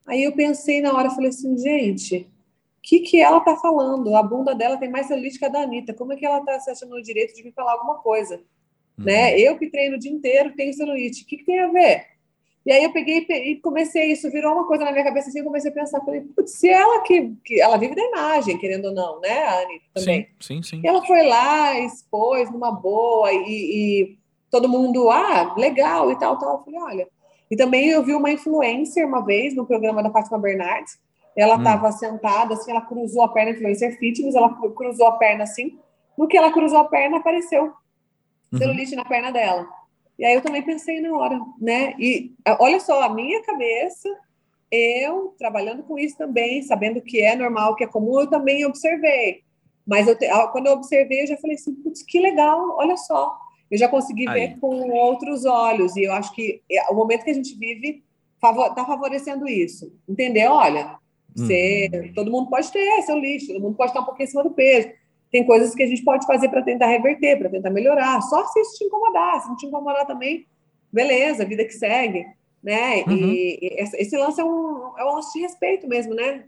[0.05, 4.15] Aí eu pensei na hora, falei assim, gente, o que, que ela tá falando?
[4.15, 5.93] A bunda dela tem mais celulite que a da Anitta.
[5.93, 8.41] Como é que ela tá se achando no direito de me falar alguma coisa?
[8.97, 9.05] Uhum.
[9.05, 9.39] Né?
[9.39, 11.23] Eu que treino o dia inteiro tenho celulite.
[11.23, 12.07] O que, que tem a ver?
[12.65, 15.45] E aí eu peguei e comecei, isso virou uma coisa na minha cabeça assim, eu
[15.45, 18.93] comecei a pensar, falei, putz, se ela que, que ela vive da imagem, querendo ou
[18.93, 20.27] não, né, a Anitta também.
[20.39, 20.81] Sim, sim, sim.
[20.83, 24.17] E ela foi lá, expôs numa boa, e, e,
[24.51, 26.57] todo mundo, ah, legal e tal, tal.
[26.57, 27.07] Eu falei, olha.
[27.49, 30.99] E também eu vi uma influencer uma vez no programa da Fátima Bernardes,
[31.35, 31.91] ela estava hum.
[31.93, 35.79] sentada, assim, ela cruzou a perna, influencer fitness, ela cruzou a perna assim,
[36.17, 37.73] no que ela cruzou a perna, apareceu
[38.51, 38.59] uhum.
[38.59, 39.67] celulite na perna dela.
[40.21, 41.95] E aí eu também pensei na hora, né?
[41.97, 44.07] E olha só, a minha cabeça,
[44.71, 49.41] eu trabalhando com isso também, sabendo que é normal, que é comum, eu também observei.
[49.83, 53.35] Mas eu te, quando eu observei, eu já falei assim, putz, que legal, olha só.
[53.71, 54.41] Eu já consegui aí.
[54.41, 55.95] ver com outros olhos.
[55.95, 58.03] E eu acho que é, o momento que a gente vive
[58.35, 59.91] está favorecendo isso.
[60.07, 60.51] Entendeu?
[60.51, 60.99] Olha,
[61.35, 62.13] você, hum.
[62.13, 65.00] todo mundo pode ter seu lixo, todo mundo pode estar um pouquinho acima do peso
[65.31, 68.21] tem coisas que a gente pode fazer para tentar reverter, para tentar melhorar.
[68.21, 69.41] Só se isso te incomodar.
[69.41, 70.45] Se não te incomodar também,
[70.91, 72.25] beleza, vida que segue.
[72.61, 73.03] Né?
[73.07, 73.31] Uhum.
[73.31, 76.43] E, e, esse lance é um, é um lance de respeito mesmo, né?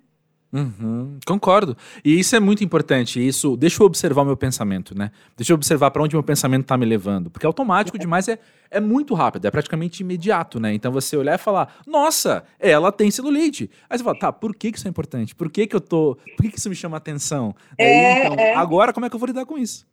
[0.53, 1.75] Uhum, concordo.
[2.05, 3.25] E isso é muito importante.
[3.25, 5.09] Isso deixa eu observar o meu pensamento, né?
[5.35, 7.31] Deixa eu observar para onde meu pensamento está me levando.
[7.31, 8.37] Porque automático demais é,
[8.69, 10.71] é muito rápido, é praticamente imediato, né?
[10.71, 13.67] Então você olhar e falar, nossa, ela tem celulite.
[13.89, 15.33] Aí você fala, tá, por que, que isso é importante?
[15.33, 16.15] Por que, que eu tô.
[16.37, 17.55] Por que, que isso me chama atenção?
[17.75, 18.53] É, então, é.
[18.53, 19.87] agora como é que eu vou lidar com isso?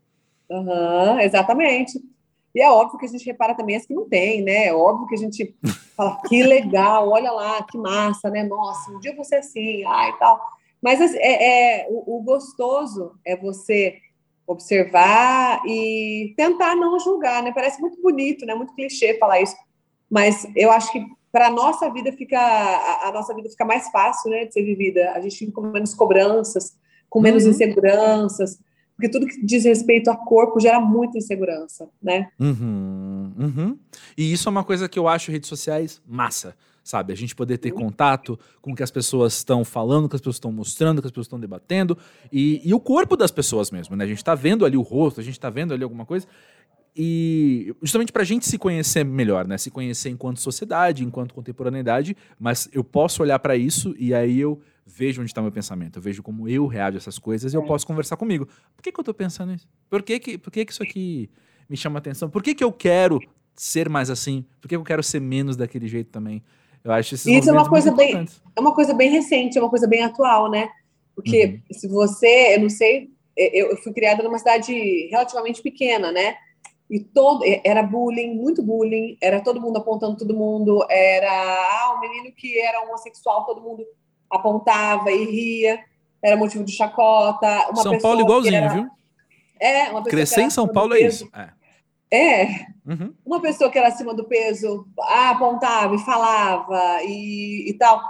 [0.50, 1.98] Uhum, exatamente.
[2.54, 4.66] E é óbvio que a gente repara também as que não tem, né?
[4.66, 5.54] É óbvio que a gente
[5.96, 8.42] fala, que legal, olha lá, que massa, né?
[8.42, 10.40] Nossa, um dia você assim, ai, tal.
[10.82, 13.98] Mas assim, é, é o, o, gostoso é você
[14.46, 17.52] observar e tentar não julgar, né?
[17.52, 18.54] Parece muito bonito, né?
[18.54, 19.54] Muito clichê falar isso,
[20.08, 23.88] mas eu acho que para a nossa vida fica a, a, nossa vida fica mais
[23.90, 25.12] fácil, né, de ser vivida.
[25.12, 26.76] A gente fica com menos cobranças,
[27.08, 27.50] com menos uhum.
[27.50, 28.58] inseguranças,
[29.00, 32.28] porque tudo que diz respeito a corpo gera muita insegurança, né?
[32.38, 33.78] Uhum, uhum.
[34.16, 37.10] E isso é uma coisa que eu acho redes sociais massa, sabe?
[37.10, 40.20] A gente poder ter contato com o que as pessoas estão falando, o que as
[40.20, 41.96] pessoas estão mostrando, o que as pessoas estão debatendo,
[42.30, 44.04] e, e o corpo das pessoas mesmo, né?
[44.04, 46.26] A gente está vendo ali o rosto, a gente está vendo ali alguma coisa,
[46.94, 49.56] e justamente para a gente se conhecer melhor, né?
[49.56, 54.60] Se conhecer enquanto sociedade, enquanto contemporaneidade, mas eu posso olhar para isso e aí eu
[54.90, 57.62] vejo onde está meu pensamento, eu vejo como eu reajo a essas coisas e eu
[57.62, 57.66] é.
[57.66, 58.46] posso conversar comigo.
[58.74, 59.68] Por que, que eu estou pensando nisso?
[59.88, 61.30] Por que, que, por que, que isso aqui
[61.68, 62.28] me chama atenção?
[62.28, 63.20] Por que, que eu quero
[63.54, 64.44] ser mais assim?
[64.60, 66.42] Por que eu quero ser menos daquele jeito também?
[66.82, 68.26] Eu acho Isso é uma coisa bem
[68.56, 70.68] é uma coisa bem recente, é uma coisa bem atual, né?
[71.14, 71.74] Porque uhum.
[71.74, 74.72] se você, eu não sei, eu, eu fui criada numa cidade
[75.10, 76.36] relativamente pequena, né?
[76.90, 82.00] e todo era bullying, muito bullying, era todo mundo apontando todo mundo, era ah, um
[82.00, 83.86] menino que era homossexual, todo mundo
[84.30, 85.80] apontava e ria,
[86.22, 87.70] era motivo de chacota.
[87.70, 88.90] Uma São Paulo igualzinho, era, viu?
[89.58, 91.28] É, uma Crescer em São Paulo é isso.
[91.34, 91.50] É.
[92.12, 92.66] É.
[92.86, 93.14] Uhum.
[93.24, 98.02] Uma pessoa que era acima do peso ah, apontava e falava e, e tal.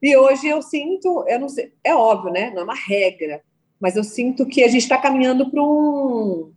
[0.00, 2.50] E hoje eu sinto, eu não sei, é óbvio, né?
[2.50, 3.42] Não é uma regra,
[3.80, 6.52] mas eu sinto que a gente está caminhando para um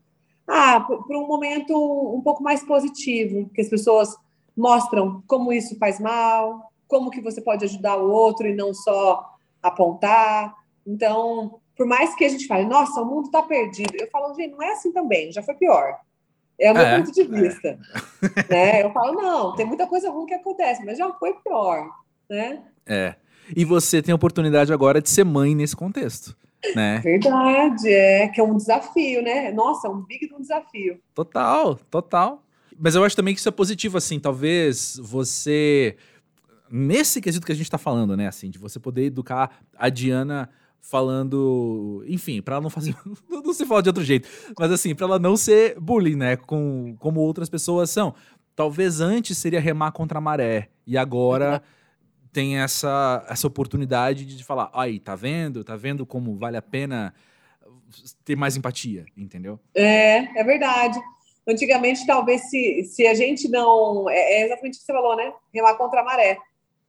[0.47, 1.73] ah, para um momento
[2.15, 4.15] um pouco mais positivo, que as pessoas
[4.56, 9.24] mostram como isso faz mal, como que você pode ajudar o outro e não só
[9.62, 10.54] apontar.
[10.86, 14.52] Então, por mais que a gente fale, nossa, o mundo está perdido, eu falo, gente,
[14.52, 15.98] não é assim também, já foi pior.
[16.60, 17.80] É o meu é, ponto de vista.
[18.48, 18.54] É.
[18.54, 18.84] Né?
[18.84, 21.89] Eu falo, não, tem muita coisa ruim que acontece, mas já foi pior.
[22.30, 22.63] Né?
[22.86, 23.15] É.
[23.56, 26.38] E você tem a oportunidade agora de ser mãe nesse contexto
[26.76, 27.00] né?
[27.00, 29.52] Verdade, é que é um desafio, né?
[29.52, 31.00] Nossa, é um big um desafio.
[31.13, 32.43] Total, total.
[32.78, 35.96] Mas eu acho também que isso é positivo, assim, talvez você
[36.76, 40.50] nesse quesito que a gente tá falando, né, assim, de você poder educar a Diana
[40.82, 42.96] falando, enfim, para ela não fazer,
[43.30, 46.96] não se fala de outro jeito, mas assim, para ela não ser bullying, né, com
[46.98, 48.16] como outras pessoas são.
[48.56, 51.62] Talvez antes seria remar contra a maré e agora
[52.34, 55.64] tem essa, essa oportunidade de falar, aí, tá vendo?
[55.64, 57.14] Tá vendo como vale a pena
[58.26, 59.60] ter mais empatia, entendeu?
[59.76, 61.00] É, é verdade.
[61.48, 64.10] Antigamente, talvez, se, se a gente não.
[64.10, 65.32] É, é exatamente o que você falou, né?
[65.54, 66.40] Remar contra a maré.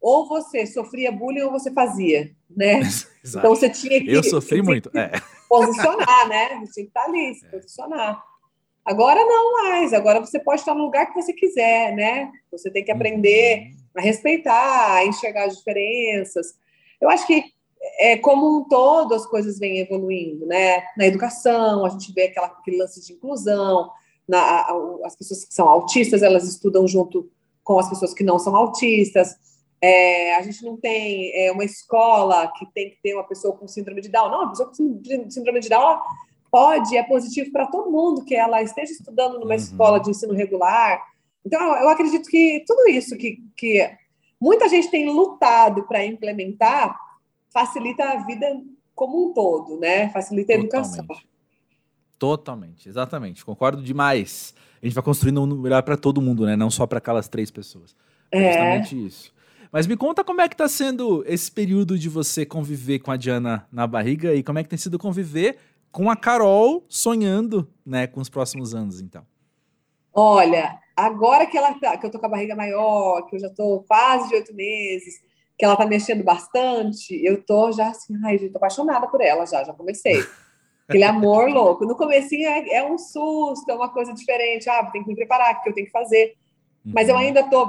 [0.05, 2.81] Ou você sofria bullying ou você fazia, né?
[3.25, 4.13] então você tinha que.
[4.13, 4.91] Eu sofri muito.
[4.97, 5.11] É.
[5.49, 6.61] Posicionar, né?
[6.61, 7.49] Você tinha que estar ali, se é.
[7.49, 8.23] posicionar.
[8.85, 9.95] Agora não mais.
[9.95, 12.31] Agora você pode estar no lugar que você quiser, né?
[12.51, 13.61] Você tem que aprender.
[13.61, 16.55] Uhum a respeitar, a enxergar as diferenças.
[17.01, 17.45] Eu acho que
[18.01, 20.83] é, como um todo as coisas vêm evoluindo, né?
[20.97, 23.91] Na educação, a gente vê aquela, aquele lance de inclusão,
[24.27, 27.31] na, a, as pessoas que são autistas, elas estudam junto
[27.63, 29.37] com as pessoas que não são autistas.
[29.85, 33.69] É, a gente não tem é, uma escola que tem que ter uma pessoa com
[33.69, 34.31] síndrome de Down.
[34.31, 34.75] Não, a pessoa com
[35.31, 36.01] síndrome de Down
[36.51, 39.55] pode, é positivo para todo mundo que ela esteja estudando numa uhum.
[39.55, 41.03] escola de ensino regular,
[41.45, 43.91] então, eu acredito que tudo isso que, que
[44.41, 46.99] muita gente tem lutado para implementar
[47.53, 48.47] facilita a vida
[48.95, 50.09] como um todo, né?
[50.09, 50.99] Facilita a Totalmente.
[50.99, 51.07] educação.
[52.19, 53.45] Totalmente, exatamente.
[53.45, 54.55] Concordo demais.
[54.83, 56.57] A gente vai construindo um melhor para todo mundo, né?
[56.57, 57.95] Não só para aquelas três pessoas.
[58.31, 59.34] É, é justamente isso.
[59.75, 63.17] Mas me conta como é que está sendo esse período de você conviver com a
[63.17, 65.59] Diana na barriga e como é que tem sido conviver
[65.91, 69.27] com a Carol sonhando, né, com os próximos anos, então.
[70.13, 73.51] Olha, agora que ela tá, que eu tô com a barriga maior, que eu já
[73.51, 75.21] tô quase de oito meses,
[75.59, 79.45] que ela tá mexendo bastante, eu tô já assim, ai, gente, tô apaixonada por ela
[79.45, 80.25] já, já comecei.
[80.87, 81.85] Aquele amor louco.
[81.85, 84.71] No comecinho é, é, um susto, é uma coisa diferente.
[84.71, 86.37] Ah, tem que me preparar, que eu tenho que fazer.
[86.85, 87.23] Mas eu uhum.
[87.23, 87.69] ainda tô.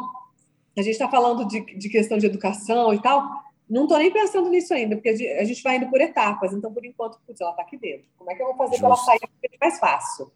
[0.77, 3.23] A gente está falando de, de questão de educação e tal.
[3.69, 6.53] Não tô nem pensando nisso ainda, porque a gente vai indo por etapas.
[6.53, 8.05] Então, por enquanto, putz, ela tá aqui dentro.
[8.17, 9.19] Como é que eu vou fazer para ela sair
[9.59, 10.31] mais fácil?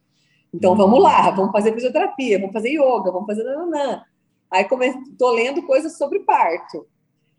[0.53, 4.03] Então, vamos lá, vamos fazer fisioterapia, vamos fazer yoga, vamos fazer nananã.
[4.51, 6.87] Aí estou lendo coisas sobre parto.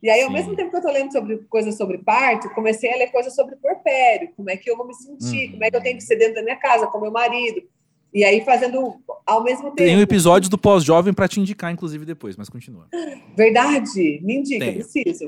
[0.02, 0.26] E aí, Sim.
[0.26, 3.34] ao mesmo tempo que eu estou lendo sobre coisas sobre parto, comecei a ler coisas
[3.34, 5.52] sobre porpério, como é que eu vou me sentir, uhum.
[5.52, 7.62] como é que eu tenho que ser dentro da minha casa, com meu marido.
[8.12, 9.76] E aí, fazendo ao mesmo tempo.
[9.76, 12.88] Tem um episódio do pós-jovem para te indicar, inclusive, depois, mas continua.
[13.36, 14.20] Verdade?
[14.22, 14.74] Me indica, Tenho.
[14.74, 15.26] preciso.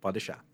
[0.00, 0.44] Pode deixar.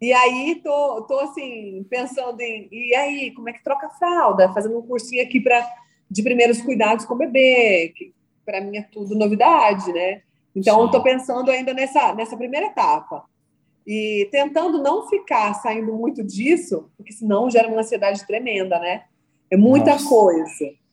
[0.00, 2.68] E aí, tô, tô assim, pensando em.
[2.70, 4.52] E aí, como é que troca a fralda?
[4.52, 5.66] Fazendo um cursinho aqui para
[6.10, 8.12] de primeiros cuidados com o bebê, que
[8.44, 10.20] para mim é tudo novidade, né?
[10.54, 13.24] Então, estou pensando ainda nessa, nessa primeira etapa.
[13.86, 19.04] E tentando não ficar saindo muito disso, porque senão gera uma ansiedade tremenda, né?
[19.50, 20.08] É muita Nossa.
[20.08, 20.83] coisa.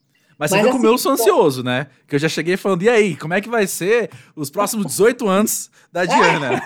[0.41, 1.85] Mas, Mas você viu assim, como eu sou ansioso, né?
[2.07, 5.27] Que eu já cheguei falando, e aí, como é que vai ser os próximos 18
[5.27, 6.59] anos da Diana?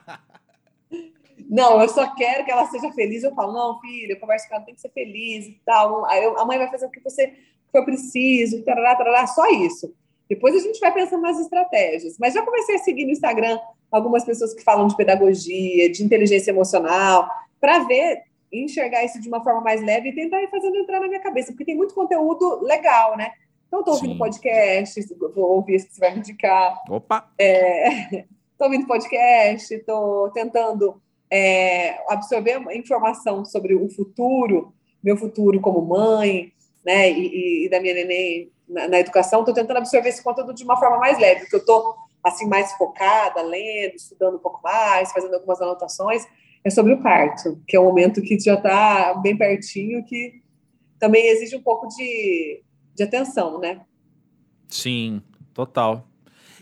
[1.46, 3.22] não, eu só quero que ela seja feliz.
[3.22, 6.06] Eu falo, não, filha, eu converso com ela, tem que ser feliz e tal.
[6.06, 7.34] Aí eu, a mãe vai fazer o que você
[7.70, 9.94] for preciso, tarará, tarará, só isso.
[10.26, 12.16] Depois a gente vai pensando nas estratégias.
[12.18, 13.58] Mas já comecei a seguir no Instagram
[13.92, 17.28] algumas pessoas que falam de pedagogia, de inteligência emocional,
[17.60, 21.08] para ver enxergar isso de uma forma mais leve e tentar ir fazendo entrar na
[21.08, 23.32] minha cabeça, porque tem muito conteúdo legal, né?
[23.68, 24.18] Então, estou ouvindo Sim.
[24.18, 26.82] podcast, vou ouvir esse que você vai me indicar.
[26.88, 27.30] Opa!
[27.38, 28.26] Estou é,
[28.66, 36.52] ouvindo podcast, estou tentando é, absorver informação sobre o futuro, meu futuro como mãe,
[36.84, 39.40] né, e, e da minha neném na, na educação.
[39.40, 42.72] Estou tentando absorver esse conteúdo de uma forma mais leve, porque eu estou assim mais
[42.72, 46.26] focada, lendo, estudando um pouco mais, fazendo algumas anotações
[46.64, 50.40] é sobre o parto, que é um momento que já está bem pertinho, que
[50.98, 52.62] também exige um pouco de,
[52.94, 53.80] de atenção, né?
[54.68, 55.22] Sim,
[55.54, 56.06] total.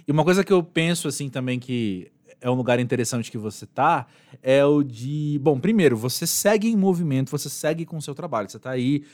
[0.07, 3.67] E uma coisa que eu penso assim também que é um lugar interessante que você
[3.67, 4.07] tá,
[4.43, 8.49] é o de, bom, primeiro, você segue em movimento, você segue com o seu trabalho,
[8.49, 9.05] você tá aí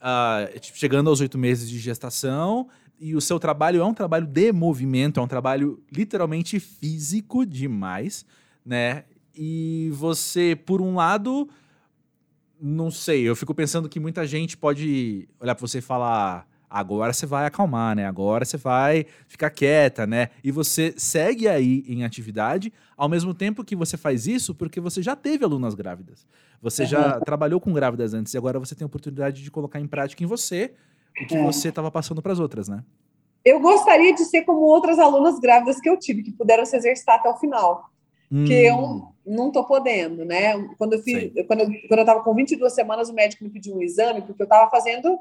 [0.00, 2.68] uh, chegando aos oito meses de gestação
[3.00, 8.24] e o seu trabalho é um trabalho de movimento, é um trabalho literalmente físico demais,
[8.64, 9.04] né?
[9.40, 11.48] E você, por um lado,
[12.60, 17.12] não sei, eu fico pensando que muita gente pode olhar para você e falar: agora
[17.12, 18.04] você vai acalmar, né?
[18.04, 20.30] Agora você vai ficar quieta, né?
[20.42, 25.00] E você segue aí em atividade, ao mesmo tempo que você faz isso porque você
[25.02, 26.26] já teve alunas grávidas.
[26.60, 26.88] Você uhum.
[26.88, 30.24] já trabalhou com grávidas antes e agora você tem a oportunidade de colocar em prática
[30.24, 30.74] em você
[31.22, 31.42] o que é.
[31.44, 32.82] você estava passando para as outras, né?
[33.44, 37.20] Eu gostaria de ser como outras alunas grávidas que eu tive, que puderam se exercitar
[37.20, 37.88] até o final.
[38.30, 38.44] Hum.
[38.44, 40.54] Que eu não tô podendo, né?
[40.78, 43.76] Quando eu fiz, quando eu, quando eu tava com 22 semanas, o médico me pediu
[43.76, 45.18] um exame, porque eu tava fazendo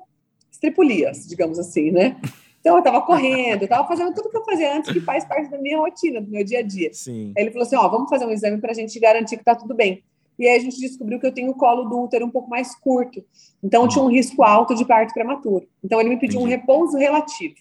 [0.52, 2.18] estripulias, digamos assim, né?
[2.60, 5.50] Então eu tava correndo, eu tava fazendo tudo que eu fazia antes, que faz parte
[5.50, 6.90] da minha rotina, do meu dia a dia.
[6.94, 7.34] Sim.
[7.38, 9.56] Aí ele falou assim: ó, vamos fazer um exame para a gente garantir que tá
[9.56, 10.04] tudo bem.
[10.40, 12.76] E aí a gente descobriu que eu tenho o colo do útero um pouco mais
[12.76, 13.24] curto.
[13.64, 15.68] Então eu tinha um risco alto de parto prematuro.
[15.84, 16.56] Então ele me pediu Entendi.
[16.56, 17.56] um repouso relativo.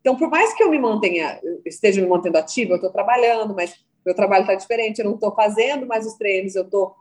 [0.00, 3.74] Então, por mais que eu me mantenha, esteja me mantendo ativa, eu estou trabalhando, mas
[4.04, 6.94] meu trabalho está diferente, eu não estou fazendo mais os treinos, eu estou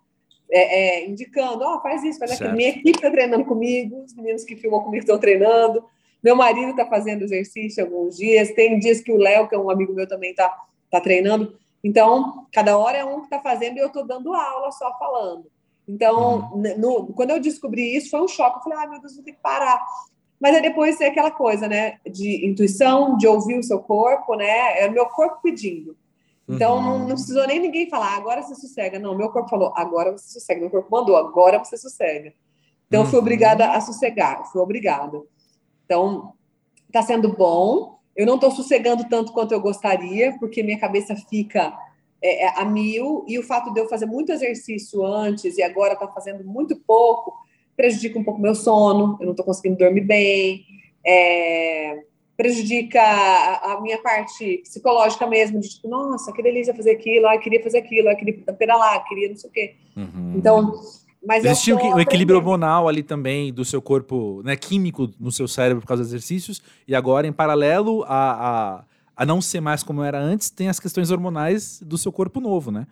[0.49, 2.43] é, é, indicando, ó, oh, faz isso, faz certo.
[2.43, 2.57] aquilo.
[2.57, 5.83] Minha equipe está treinando comigo, os meninos que filmam comigo estão treinando,
[6.23, 9.69] meu marido está fazendo exercício alguns dias, tem dias que o Léo, que é um
[9.69, 10.49] amigo meu, também está
[10.89, 11.57] tá treinando.
[11.83, 15.51] Então, cada hora é um que está fazendo e eu estou dando aula só falando.
[15.85, 16.77] Então, uhum.
[16.77, 18.57] no, quando eu descobri isso, foi um choque.
[18.57, 19.83] Eu falei, ai, meu Deus, vou ter que parar.
[20.39, 24.81] Mas aí depois é aquela coisa, né, de intuição, de ouvir o seu corpo, né,
[24.81, 25.95] é o meu corpo pedindo.
[26.47, 26.83] Então, uhum.
[26.83, 28.99] não, não, precisou nem ninguém falar, agora você sossega.
[28.99, 30.61] Não, meu corpo falou, agora você sossega.
[30.61, 32.33] Meu corpo mandou, agora você sossega.
[32.87, 33.05] Então, uhum.
[33.05, 33.23] eu fui uhum.
[33.23, 35.21] obrigada a sossegar, fui obrigada.
[35.85, 36.33] Então,
[36.87, 37.99] está sendo bom.
[38.15, 41.75] Eu não estou sossegando tanto quanto eu gostaria, porque minha cabeça fica
[42.21, 45.95] é, é, a mil, e o fato de eu fazer muito exercício antes e agora
[45.95, 47.33] tá fazendo muito pouco
[47.75, 50.65] prejudica um pouco meu sono, eu não estou conseguindo dormir bem.
[51.05, 52.03] É,
[52.35, 57.37] prejudica a, a, minha parte psicológica mesmo, de tipo, nossa, que delícia fazer aquilo, ah,
[57.37, 59.75] queria fazer aquilo, ah, queria pedalar, queria não sei o quê.
[59.95, 60.33] Uhum.
[60.35, 60.73] Então,
[61.25, 65.81] mas Existe um, equilíbrio hormonal ali também do seu corpo, né, químico no seu cérebro
[65.81, 68.83] por causa dos exercícios, e agora, em paralelo a, a,
[69.15, 72.71] a não ser mais como era antes, tem as questões hormonais do seu corpo novo,
[72.71, 72.85] né?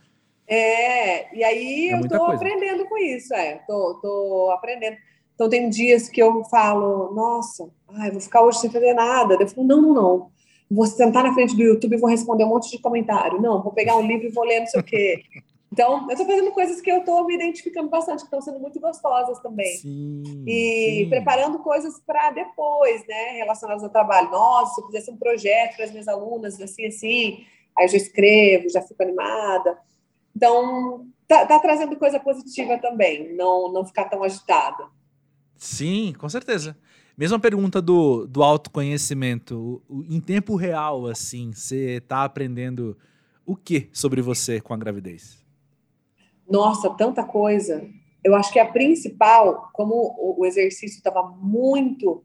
[0.47, 2.35] É, e aí é eu tô coisa.
[2.35, 4.97] aprendendo com isso, é, tô, tô aprendendo.
[5.35, 9.35] Então, tem dias que eu falo, nossa, ai, vou ficar hoje sem fazer nada.
[9.39, 10.31] Eu falo, não, não, não.
[10.69, 13.41] Vou sentar na frente do YouTube e vou responder um monte de comentário.
[13.41, 15.23] Não, vou pegar um livro e vou ler não sei o quê.
[15.71, 18.77] Então, eu estou fazendo coisas que eu estou me identificando bastante, que estão sendo muito
[18.79, 19.77] gostosas também.
[19.77, 21.09] Sim, e sim.
[21.09, 24.29] preparando coisas para depois, né, relacionadas ao trabalho.
[24.29, 27.45] Nossa, se eu fizesse um projeto para as minhas alunas, assim, assim,
[27.77, 29.77] aí eu já escrevo, já fico animada.
[30.35, 34.85] Então, tá, tá trazendo coisa positiva também, não, não ficar tão agitada.
[35.61, 36.75] Sim, com certeza.
[37.15, 39.79] Mesma pergunta do, do autoconhecimento.
[40.09, 42.97] Em tempo real, assim, você está aprendendo
[43.45, 45.45] o que sobre você com a gravidez?
[46.49, 47.87] Nossa, tanta coisa.
[48.23, 52.23] Eu acho que a principal, como o, o exercício estava muito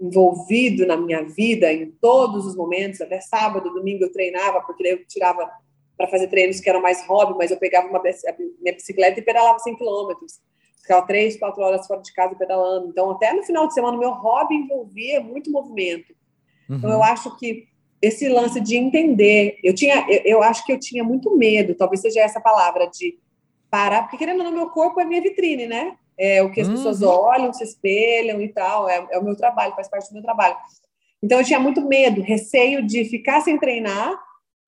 [0.00, 5.04] envolvido na minha vida, em todos os momentos, até sábado, domingo eu treinava, porque eu
[5.08, 5.50] tirava
[5.96, 9.58] para fazer treinos que eram mais hobby, mas eu pegava uma, minha bicicleta e pedalava
[9.58, 10.34] 100 quilômetros
[10.86, 12.88] ficava três, quatro horas fora de casa pedalando.
[12.88, 16.14] Então, até no final de semana, meu hobby envolvia muito movimento.
[16.68, 16.76] Uhum.
[16.76, 17.66] Então, eu acho que
[18.00, 22.00] esse lance de entender, eu tinha, eu, eu, acho que eu tinha muito medo, talvez
[22.00, 23.18] seja essa palavra de
[23.70, 25.96] parar, porque querendo ou não, meu corpo é minha vitrine, né?
[26.18, 26.74] é o que as uhum.
[26.74, 28.88] pessoas olham, se espelham e tal.
[28.88, 30.56] É, é o meu trabalho, faz parte do meu trabalho.
[31.22, 34.14] Então eu tinha muito medo, receio de ficar sem treinar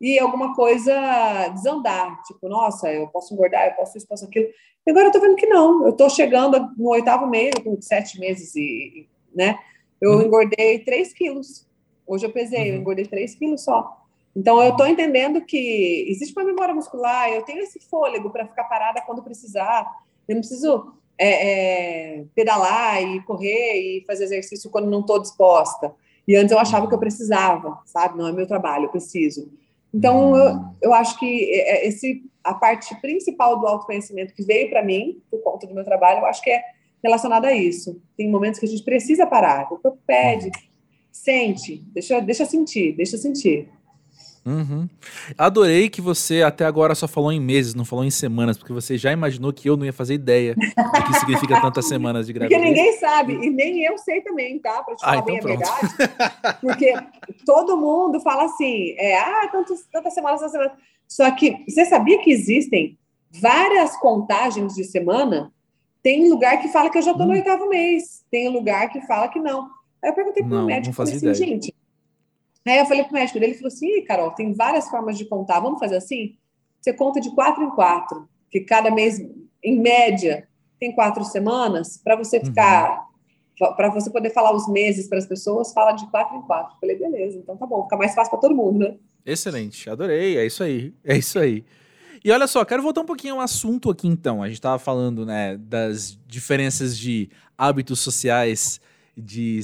[0.01, 2.23] e alguma coisa desandar.
[2.23, 4.49] Tipo, nossa, eu posso engordar, eu posso isso, posso aquilo.
[4.87, 5.87] E agora eu tô vendo que não.
[5.87, 9.59] Eu tô chegando no oitavo mês, com sete meses e, né?
[10.01, 10.23] Eu uhum.
[10.23, 11.67] engordei 3 quilos.
[12.07, 12.77] Hoje eu pesei, uhum.
[12.77, 13.99] eu engordei 3 quilos só.
[14.35, 18.65] Então eu tô entendendo que existe uma memória muscular, eu tenho esse fôlego para ficar
[18.65, 19.85] parada quando precisar.
[20.29, 25.93] Eu não preciso é, é, pedalar e correr e fazer exercício quando não estou disposta.
[26.27, 28.17] E antes eu achava que eu precisava, sabe?
[28.17, 29.51] Não é meu trabalho, eu preciso.
[29.93, 34.69] Então, eu, eu acho que é, é, esse, a parte principal do autoconhecimento que veio
[34.69, 36.63] para mim, por conta do meu trabalho, eu acho que é
[37.03, 38.01] relacionada a isso.
[38.17, 40.51] Tem momentos que a gente precisa parar, o corpo pede,
[41.11, 43.69] sente, deixa, deixa sentir, deixa sentir.
[44.45, 44.89] Uhum.
[45.37, 48.97] Adorei que você até agora só falou em meses, não falou em semanas, porque você
[48.97, 52.61] já imaginou que eu não ia fazer ideia do que significa tantas semanas de gravidez.
[52.61, 54.83] Porque ninguém sabe, e nem eu sei também, tá?
[54.83, 55.71] Pra te ah, falar ah, então bem pronto.
[55.71, 56.61] a verdade.
[56.61, 56.95] Porque
[57.45, 60.73] todo mundo fala assim, é, ah, tantas, tantas semanas, tantas semanas.
[61.07, 62.99] Só que você sabia que existem
[63.31, 65.53] várias contagens de semana?
[66.03, 67.37] Tem lugar que fala que eu já tô no hum.
[67.37, 69.69] oitavo mês, tem lugar que fala que não.
[70.03, 71.75] Aí eu perguntei pro não, médico, não assim, gente,
[72.73, 75.79] Aí eu falei pro médico ele falou assim, Carol, tem várias formas de contar, vamos
[75.79, 76.37] fazer assim?
[76.81, 79.21] Você conta de quatro em quatro, que cada mês,
[79.63, 80.49] em média,
[80.79, 82.45] tem quatro semanas, para você uhum.
[82.47, 83.07] ficar,
[83.61, 83.75] uhum.
[83.75, 86.75] para você poder falar os meses para as pessoas, fala de quatro em quatro.
[86.75, 88.97] Eu falei, beleza, então tá bom, fica mais fácil para todo mundo, né?
[89.27, 91.65] Excelente, adorei, é isso aí, é isso aí.
[92.25, 94.43] E olha só, quero voltar um pouquinho ao assunto aqui então.
[94.43, 98.81] A gente estava falando, né, das diferenças de hábitos sociais
[99.17, 99.61] de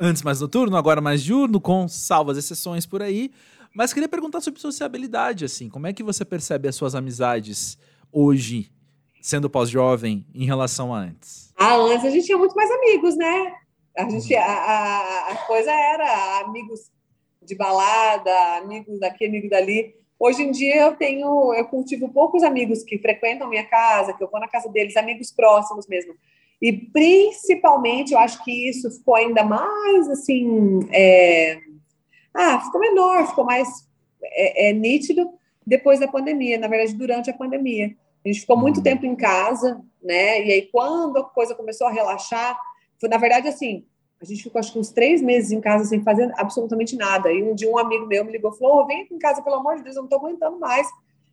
[0.00, 3.30] antes mais noturno, agora mais diurno, com salvas exceções por aí.
[3.74, 7.78] Mas queria perguntar sobre sociabilidade, assim, como é que você percebe as suas amizades
[8.10, 8.72] hoje,
[9.20, 11.52] sendo pós-jovem, em relação a antes?
[11.56, 13.54] Ah, antes a gente tinha muito mais amigos, né?
[13.96, 16.90] A gente, a, a, a coisa era amigos
[17.42, 19.94] de balada, amigos daqui, amigos dali.
[20.18, 24.30] Hoje em dia eu tenho, eu cultivo poucos amigos que frequentam minha casa, que eu
[24.30, 26.14] vou na casa deles, amigos próximos mesmo.
[26.60, 30.80] E principalmente, eu acho que isso ficou ainda mais assim.
[30.92, 31.58] É...
[32.34, 33.68] Ah, ficou menor, ficou mais
[34.22, 35.30] é, é, nítido
[35.66, 37.96] depois da pandemia, na verdade, durante a pandemia.
[38.24, 38.82] A gente ficou muito uhum.
[38.82, 40.44] tempo em casa, né?
[40.44, 42.58] E aí, quando a coisa começou a relaxar,
[43.00, 43.86] foi, na verdade, assim,
[44.20, 47.32] a gente ficou acho que uns três meses em casa sem fazer absolutamente nada.
[47.32, 49.42] E um dia um amigo meu me ligou e falou: oh, vem aqui em casa,
[49.42, 50.86] pelo amor de Deus, eu não estou aguentando mais.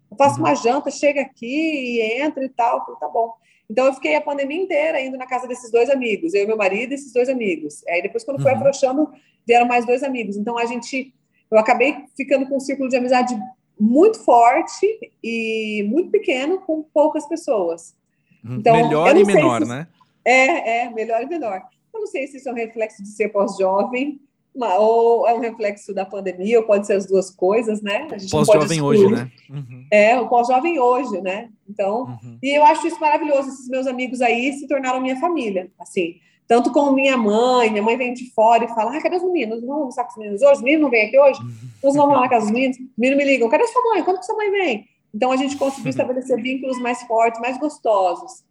[0.10, 0.46] Eu faço uhum.
[0.46, 2.78] uma janta, chega aqui e entra e tal.
[2.78, 3.34] Eu falei, tá bom.
[3.70, 6.58] Então, eu fiquei a pandemia inteira indo na casa desses dois amigos, eu e meu
[6.58, 7.86] marido e esses dois amigos.
[7.88, 8.58] Aí, depois, quando foi uhum.
[8.58, 9.10] afrouxando,
[9.46, 10.38] vieram mais dois amigos.
[10.38, 11.14] Então, a gente,
[11.52, 13.38] eu acabei ficando com um círculo de amizade
[13.80, 17.96] muito forte e muito pequeno com poucas pessoas.
[18.44, 18.56] Uhum.
[18.56, 19.68] Então, melhor e menor, se...
[19.68, 19.88] né?
[20.24, 21.62] É, é, melhor e menor.
[21.94, 24.20] Eu não sei se isso é um reflexo de ser pós-jovem,
[24.60, 28.08] ou é um reflexo da pandemia, ou pode ser as duas coisas, né?
[28.30, 29.32] Pós-jovem hoje, né?
[29.50, 29.86] Uhum.
[29.92, 31.50] É, o pós-jovem hoje, né?
[31.70, 32.38] Então, uhum.
[32.42, 33.50] e eu acho isso maravilhoso.
[33.50, 36.16] Esses meus amigos aí se tornaram minha família, assim.
[36.48, 39.60] Tanto com minha mãe, minha mãe vem de fora e fala: ah, cadê os meninos?
[39.60, 40.54] Vamos almoçar com os meninos hoje?
[40.54, 41.42] Os meninos não vêm aqui hoje?
[41.42, 41.70] Uhum.
[41.84, 42.78] Nós vamos lá na casa dos meninos?
[42.78, 44.04] Os meninos me ligam: cadê sua mãe?
[44.04, 44.88] Quando que sua mãe vem?
[45.14, 48.44] Então, a gente conseguiu estabelecer vínculos mais fortes, mais gostosos.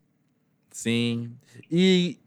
[0.70, 1.30] Sim.
[1.70, 2.18] E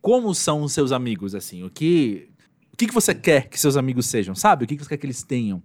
[0.00, 1.62] como são os seus amigos, assim?
[1.64, 2.28] O que
[2.74, 4.64] o que, que você quer que seus amigos sejam, sabe?
[4.64, 5.62] O que, que você quer que eles tenham?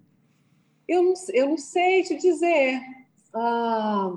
[0.87, 2.79] Eu não, eu não sei te dizer.
[3.33, 4.11] Ah,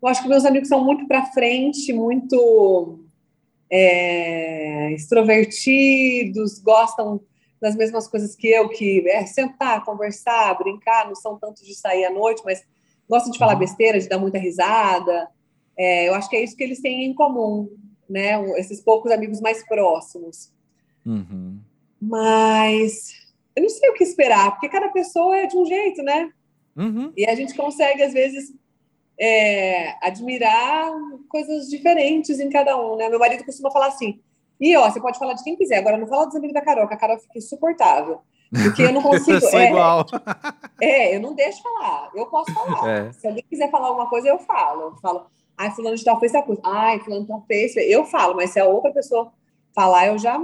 [0.00, 3.00] eu acho que meus amigos são muito para frente, muito
[3.70, 7.20] é, extrovertidos, gostam
[7.60, 12.06] das mesmas coisas que eu, que é sentar, conversar, brincar, não são tanto de sair
[12.06, 12.64] à noite, mas
[13.06, 13.58] gostam de falar uhum.
[13.58, 15.28] besteira, de dar muita risada.
[15.76, 17.68] É, eu acho que é isso que eles têm em comum,
[18.08, 18.42] né?
[18.58, 20.50] Esses poucos amigos mais próximos.
[21.04, 21.67] Uhum.
[22.00, 23.12] Mas
[23.56, 26.30] eu não sei o que esperar, porque cada pessoa é de um jeito, né?
[26.76, 27.12] Uhum.
[27.16, 28.54] E a gente consegue, às vezes,
[29.18, 30.92] é, admirar
[31.28, 33.08] coisas diferentes em cada um, né?
[33.08, 34.20] Meu marido costuma falar assim,
[34.60, 36.86] e ó, você pode falar de quem quiser, agora não fala dos amigos da Carol,
[36.86, 38.20] que a Carol fica insuportável.
[38.50, 39.32] Porque eu não consigo.
[39.32, 40.06] eu sou é, igual.
[40.80, 42.10] É, eu não deixo falar.
[42.14, 42.88] Eu posso falar.
[42.88, 43.12] É.
[43.12, 44.82] Se alguém quiser falar alguma coisa, eu falo.
[44.82, 45.26] Eu falo,
[45.56, 46.62] ai, fulano de tal fez essa coisa.
[46.64, 47.76] Ai, fulano de tal fez.
[47.76, 49.32] Eu falo, mas se a outra pessoa
[49.74, 50.40] falar, eu já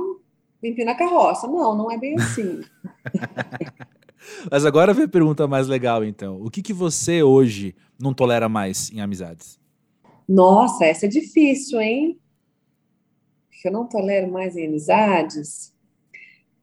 [0.69, 1.47] empina a carroça.
[1.47, 2.61] Não, não é bem assim.
[4.51, 6.41] Mas agora vem a pergunta mais legal, então.
[6.43, 9.59] O que, que você hoje não tolera mais em amizades?
[10.29, 12.19] Nossa, essa é difícil, hein?
[13.51, 15.75] Que eu não tolero mais em amizades?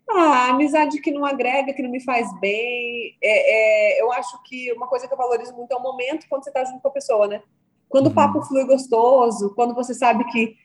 [0.09, 3.15] Ah, amizade que não agrega, que não me faz bem.
[3.21, 6.43] É, é, eu acho que uma coisa que eu valorizo muito é o momento quando
[6.43, 7.41] você está junto com a pessoa, né?
[7.87, 8.11] Quando uhum.
[8.11, 10.55] o papo flui gostoso, quando você sabe que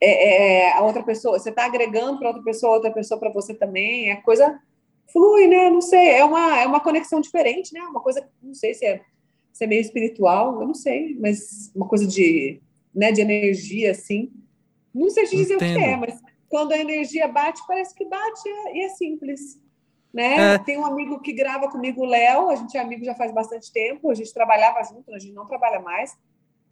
[0.00, 3.54] é, é, a outra pessoa, você está agregando para outra pessoa, outra pessoa para você
[3.54, 4.60] também, a coisa
[5.12, 5.70] flui, né?
[5.70, 7.80] Não sei, é uma, é uma conexão diferente, né?
[7.82, 9.02] Uma coisa, não sei se é,
[9.52, 12.60] se é meio espiritual, eu não sei, mas uma coisa de,
[12.94, 14.30] né, de energia, assim.
[14.94, 15.76] Não sei te dizer Entendo.
[15.76, 19.60] o que é, mas quando a energia bate, parece que bate e é, é simples.
[20.12, 20.54] Né?
[20.54, 20.58] É.
[20.58, 23.72] Tem um amigo que grava comigo, o Léo, a gente é amigo já faz bastante
[23.72, 26.16] tempo, a gente trabalhava junto, a gente não trabalha mais,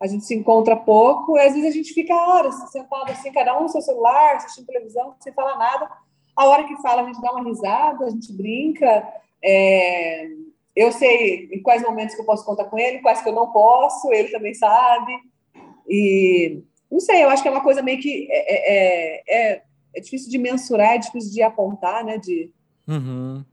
[0.00, 3.58] a gente se encontra pouco, e às vezes a gente fica horas sentado assim, cada
[3.58, 5.88] um no seu celular, assistindo televisão, sem falar nada.
[6.36, 9.06] A hora que fala, a gente dá uma risada, a gente brinca.
[9.42, 10.28] É...
[10.74, 13.52] Eu sei em quais momentos que eu posso contar com ele, quais que eu não
[13.52, 15.12] posso, ele também sabe.
[15.88, 19.62] E não sei, eu acho que é uma coisa meio que é, é, é,
[19.94, 22.18] é difícil de mensurar, é difícil de apontar, né?
[22.18, 22.50] De...
[22.88, 23.44] Uhum.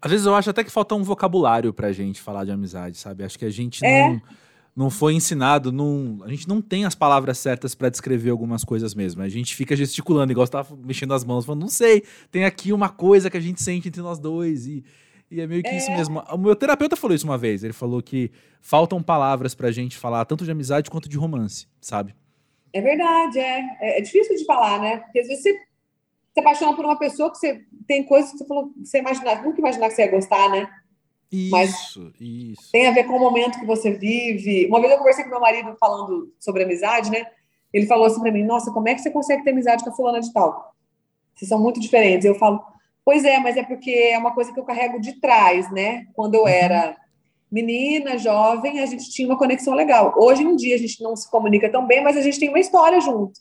[0.00, 3.24] Às vezes eu acho até que falta um vocabulário pra gente falar de amizade, sabe?
[3.24, 4.20] Acho que a gente é.
[4.78, 8.94] Não foi ensinado, não, a gente não tem as palavras certas para descrever algumas coisas
[8.94, 9.20] mesmo.
[9.20, 12.72] A gente fica gesticulando, igual você tava mexendo as mãos, falando, não sei, tem aqui
[12.72, 14.84] uma coisa que a gente sente entre nós dois e,
[15.28, 15.76] e é meio que é.
[15.76, 16.22] isso mesmo.
[16.30, 20.24] O meu terapeuta falou isso uma vez, ele falou que faltam palavras pra gente falar
[20.26, 22.14] tanto de amizade quanto de romance, sabe?
[22.72, 23.60] É verdade, é.
[23.80, 24.98] É, é difícil de falar, né?
[24.98, 25.54] Porque às vezes você
[26.34, 29.58] se apaixona por uma pessoa que você tem coisas que você falou, você imaginar, nunca
[29.58, 30.70] imaginar que você ia gostar, né?
[31.30, 31.70] Isso, Mas
[32.18, 32.72] isso.
[32.72, 34.66] Tem a ver com o momento que você vive.
[34.66, 37.26] Uma vez eu conversei com meu marido falando sobre amizade, né?
[37.72, 39.94] Ele falou assim para mim: Nossa, como é que você consegue ter amizade com a
[39.94, 40.74] fulana de tal?
[41.34, 42.24] Vocês são muito diferentes.
[42.24, 42.62] Eu falo:
[43.04, 46.06] Pois é, mas é porque é uma coisa que eu carrego de trás, né?
[46.14, 46.48] Quando eu uhum.
[46.48, 46.96] era
[47.50, 50.14] menina, jovem, a gente tinha uma conexão legal.
[50.16, 52.58] Hoje em dia a gente não se comunica tão bem, mas a gente tem uma
[52.58, 53.40] história junto.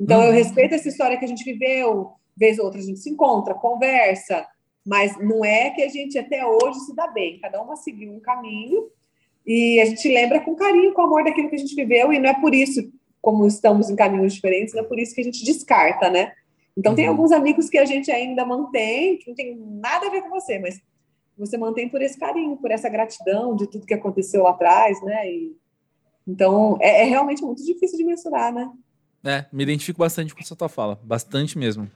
[0.00, 0.26] Então uhum.
[0.26, 2.12] eu respeito essa história que a gente viveu.
[2.34, 4.46] Vez ou outra a gente se encontra, conversa,
[4.84, 8.20] mas não é que a gente até hoje se dá bem, cada uma seguiu um
[8.20, 8.90] caminho
[9.46, 12.30] e a gente lembra com carinho, com amor daquilo que a gente viveu, e não
[12.30, 15.44] é por isso, como estamos em caminhos diferentes, não é por isso que a gente
[15.44, 16.32] descarta, né?
[16.76, 17.12] Então, tem uhum.
[17.12, 20.58] alguns amigos que a gente ainda mantém, que não tem nada a ver com você,
[20.58, 20.80] mas
[21.36, 25.30] você mantém por esse carinho, por essa gratidão de tudo que aconteceu lá atrás, né?
[25.30, 25.56] E,
[26.26, 28.70] então, é, é realmente muito difícil de mensurar, né?
[29.24, 31.90] É, me identifico bastante com essa tua fala, bastante mesmo.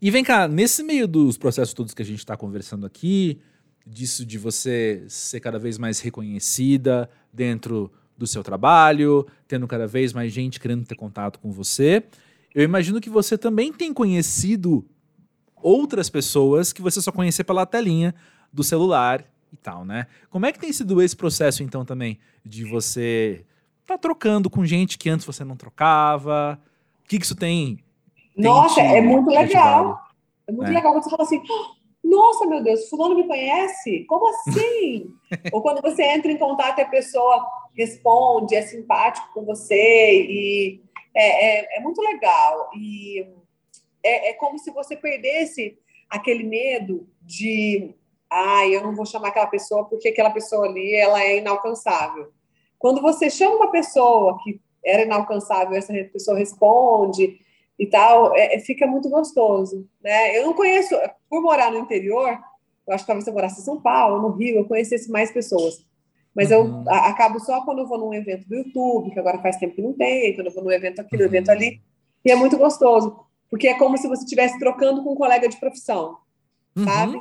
[0.00, 3.40] E vem cá, nesse meio dos processos todos que a gente está conversando aqui,
[3.86, 10.12] disso de você ser cada vez mais reconhecida dentro do seu trabalho, tendo cada vez
[10.12, 12.02] mais gente querendo ter contato com você,
[12.54, 14.84] eu imagino que você também tem conhecido
[15.56, 18.14] outras pessoas que você só conhecia pela telinha
[18.52, 20.06] do celular e tal, né?
[20.30, 23.44] Como é que tem sido esse processo então também de você
[23.86, 26.60] tá trocando com gente que antes você não trocava?
[27.04, 27.78] O que, que isso tem
[28.36, 29.98] nossa, é muito legal.
[30.46, 30.74] É muito é.
[30.74, 31.42] legal quando você fala assim,
[32.04, 34.04] nossa, meu Deus, fulano me conhece?
[34.04, 35.10] Como assim?
[35.52, 40.80] Ou quando você entra em contato e a pessoa responde, é simpático com você e
[41.14, 42.70] é, é, é muito legal.
[42.76, 43.26] E
[44.04, 45.76] é, é, como se você perdesse
[46.08, 47.92] aquele medo de,
[48.30, 52.30] ai, ah, eu não vou chamar aquela pessoa porque aquela pessoa ali ela é inalcançável.
[52.78, 57.40] Quando você chama uma pessoa que era inalcançável, essa pessoa responde,
[57.78, 60.36] e tal, é, é, fica muito gostoso, né?
[60.36, 60.94] Eu não conheço,
[61.28, 62.38] por morar no interior,
[62.86, 65.84] eu acho que talvez eu morasse em São Paulo, no Rio, eu conhecesse mais pessoas.
[66.34, 66.84] Mas uhum.
[66.84, 69.74] eu a, acabo só quando eu vou num evento do YouTube, que agora faz tempo
[69.74, 71.28] que não tem, quando eu vou num evento aqui, no uhum.
[71.28, 71.80] evento ali,
[72.24, 73.18] e é muito gostoso,
[73.50, 76.18] porque é como se você estivesse trocando com um colega de profissão,
[76.76, 76.84] uhum.
[76.84, 77.20] sabe?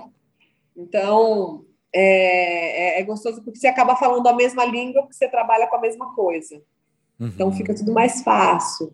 [0.76, 5.68] Então, é, é, é, gostoso porque você acaba falando a mesma língua, porque você trabalha
[5.68, 6.62] com a mesma coisa.
[7.18, 8.94] Então, fica tudo mais fácil.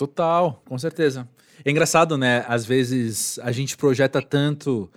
[0.00, 1.28] Total, com certeza.
[1.62, 2.42] É engraçado, né?
[2.48, 4.90] Às vezes a gente projeta tanto.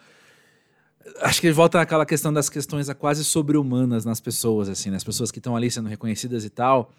[1.19, 5.05] Acho que volta naquela questão das questões quase sobre-humanas nas pessoas, assim, nas né?
[5.05, 6.89] pessoas que estão ali sendo reconhecidas e tal.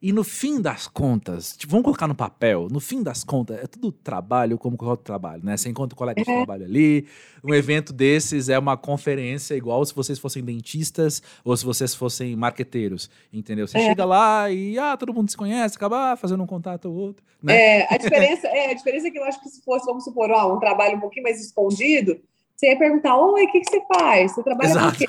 [0.00, 3.66] E no fim das contas, tipo, vamos colocar no papel, no fim das contas, é
[3.66, 5.56] tudo trabalho como qualquer outro trabalho, né?
[5.56, 6.36] Você encontra um colega de é.
[6.36, 7.04] trabalho ali,
[7.42, 12.36] um evento desses é uma conferência igual se vocês fossem dentistas ou se vocês fossem
[12.36, 13.66] marqueteiros, entendeu?
[13.66, 13.86] Você é.
[13.86, 17.80] chega lá e, ah, todo mundo se conhece, acaba fazendo um contato ou outro, né?
[17.80, 20.30] É, a diferença, é, a diferença é que eu acho que se fosse, vamos supor,
[20.30, 22.20] ó, um trabalho um pouquinho mais escondido,
[22.58, 24.32] você ia perguntar, oi, o que, que você faz?
[24.32, 24.88] Você trabalha Exato.
[24.88, 25.06] com o quê?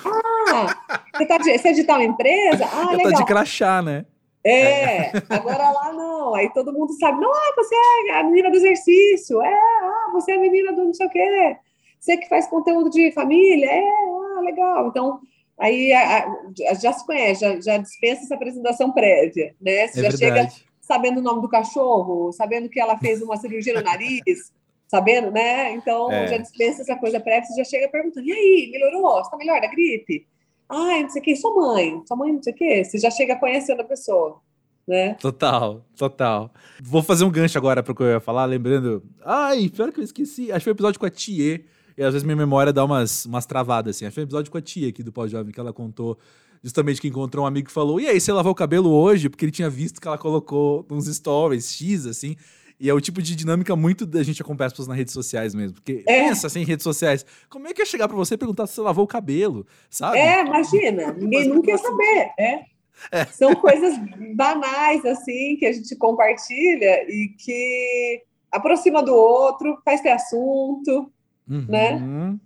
[0.52, 2.66] Ah, você, tá de, você é de tal empresa?
[2.72, 3.12] Ah, eu legal.
[3.12, 4.06] Tá de crachá, né?
[4.44, 6.34] É, agora lá não.
[6.34, 7.76] Aí todo mundo sabe, não, ah, você
[8.08, 11.10] é a menina do exercício, é, ah, você é a menina do não sei o
[11.10, 11.58] quê,
[12.00, 14.88] você que faz conteúdo de família, é, ah, legal.
[14.88, 15.20] Então,
[15.58, 19.88] aí a, a, já se conhece, já, já, dispensa essa apresentação prévia, né?
[19.88, 20.54] Você é já verdade.
[20.54, 24.52] chega sabendo o nome do cachorro, sabendo que ela fez uma cirurgia no nariz,
[24.88, 25.74] sabendo, né?
[25.74, 26.28] Então, é.
[26.28, 29.24] já dispensa essa coisa prévia, você já chega perguntando, e aí, melhorou?
[29.24, 30.26] Você tá melhor da gripe?
[30.70, 32.84] Ai, não sei o que, sua mãe, sua mãe, não sei o que.
[32.84, 34.40] Você já chega conhecendo a pessoa.
[34.88, 35.14] Né?
[35.16, 36.52] Total, total.
[36.82, 39.04] Vou fazer um gancho agora para o que eu ia falar, lembrando.
[39.24, 40.52] Ai, pior que eu esqueci.
[40.52, 41.64] Acho que foi um episódio com a Tia.
[41.98, 44.06] E às vezes minha memória dá umas, umas travadas, assim.
[44.06, 46.18] Acho que foi um episódio com a Tia aqui do Pós-Jovem que ela contou
[46.64, 49.30] justamente que encontrou um amigo que falou: E aí, você lavou o cabelo hoje?
[49.30, 52.36] Porque ele tinha visto que ela colocou uns stories X, assim.
[52.80, 55.54] E é o tipo de dinâmica muito da gente acompanhar as pessoas nas redes sociais
[55.54, 55.74] mesmo.
[55.74, 56.28] Porque é.
[56.28, 57.26] pensa assim redes sociais.
[57.50, 59.68] Como é que é chegar para você e perguntar se você lavou o cabelo?
[59.90, 60.18] Sabe?
[60.18, 61.12] É, imagina.
[61.20, 62.32] Ninguém nunca quer saber.
[62.40, 62.66] É.
[63.12, 63.26] É.
[63.26, 63.98] São coisas
[64.36, 71.12] banais, assim, que a gente compartilha e que aproxima do outro, faz ter assunto,
[71.50, 71.66] uhum.
[71.68, 72.38] né?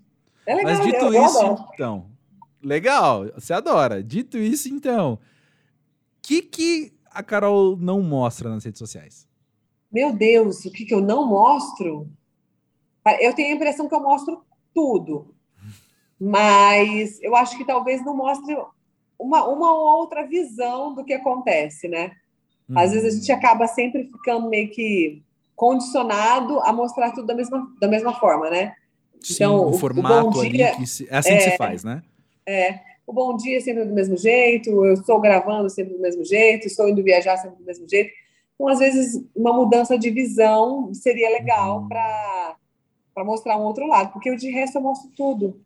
[0.46, 2.06] É legal, Mas dito eu, isso, eu então,
[2.62, 4.04] legal, você adora.
[4.04, 5.20] Dito isso, então, o
[6.22, 9.28] que, que a Carol não mostra nas redes sociais?
[9.94, 12.10] Meu Deus, o que, que eu não mostro?
[13.20, 15.36] Eu tenho a impressão que eu mostro tudo,
[16.20, 18.58] mas eu acho que talvez não mostre
[19.20, 22.14] uma, uma ou outra visão do que acontece, né?
[22.68, 22.80] Hum.
[22.80, 25.22] Às vezes a gente acaba sempre ficando meio que
[25.56, 28.74] condicionado a mostrar tudo da mesma, da mesma forma, né?
[29.22, 32.02] Sim, então, o, formato o dia, ali, se, é assim é, que se faz, né?
[32.48, 36.26] É, o bom dia é sempre do mesmo jeito, eu estou gravando sempre do mesmo
[36.26, 38.12] jeito, estou indo viajar sempre do mesmo jeito.
[38.56, 41.88] Então, às vezes, uma mudança de visão seria legal uhum.
[41.88, 42.58] para
[43.26, 45.60] mostrar um outro lado, porque de resto eu mostro tudo.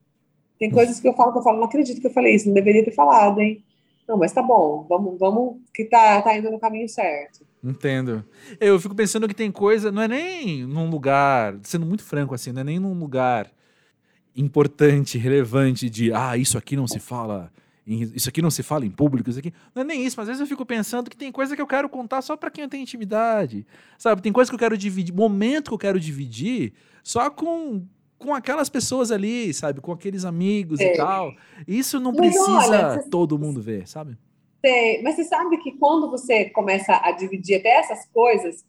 [0.59, 2.53] Tem coisas que eu falo que eu falo, não acredito que eu falei isso, não
[2.53, 3.63] deveria ter falado, hein?
[4.07, 7.45] Não, mas tá bom, vamos, vamos que tá, tá indo no caminho certo.
[7.63, 8.23] Entendo.
[8.59, 12.51] Eu fico pensando que tem coisa, não é nem num lugar, sendo muito franco assim,
[12.51, 13.51] não é nem num lugar
[14.35, 17.51] importante, relevante de, ah, isso aqui não se fala,
[17.87, 19.53] isso aqui não se fala em público, isso aqui.
[19.73, 21.67] Não é nem isso, mas às vezes eu fico pensando que tem coisa que eu
[21.67, 23.65] quero contar só para quem eu tenho intimidade.
[23.97, 27.85] Sabe, tem coisa que eu quero dividir, momento que eu quero dividir só com
[28.17, 29.79] com aquelas pessoas ali, sabe?
[29.79, 30.93] Com aqueles amigos é.
[30.93, 31.31] e tal.
[31.67, 34.17] Isso não mas precisa olha, todo mundo ver, sabe?
[34.63, 38.65] É, mas você sabe que quando você começa a dividir até essas coisas,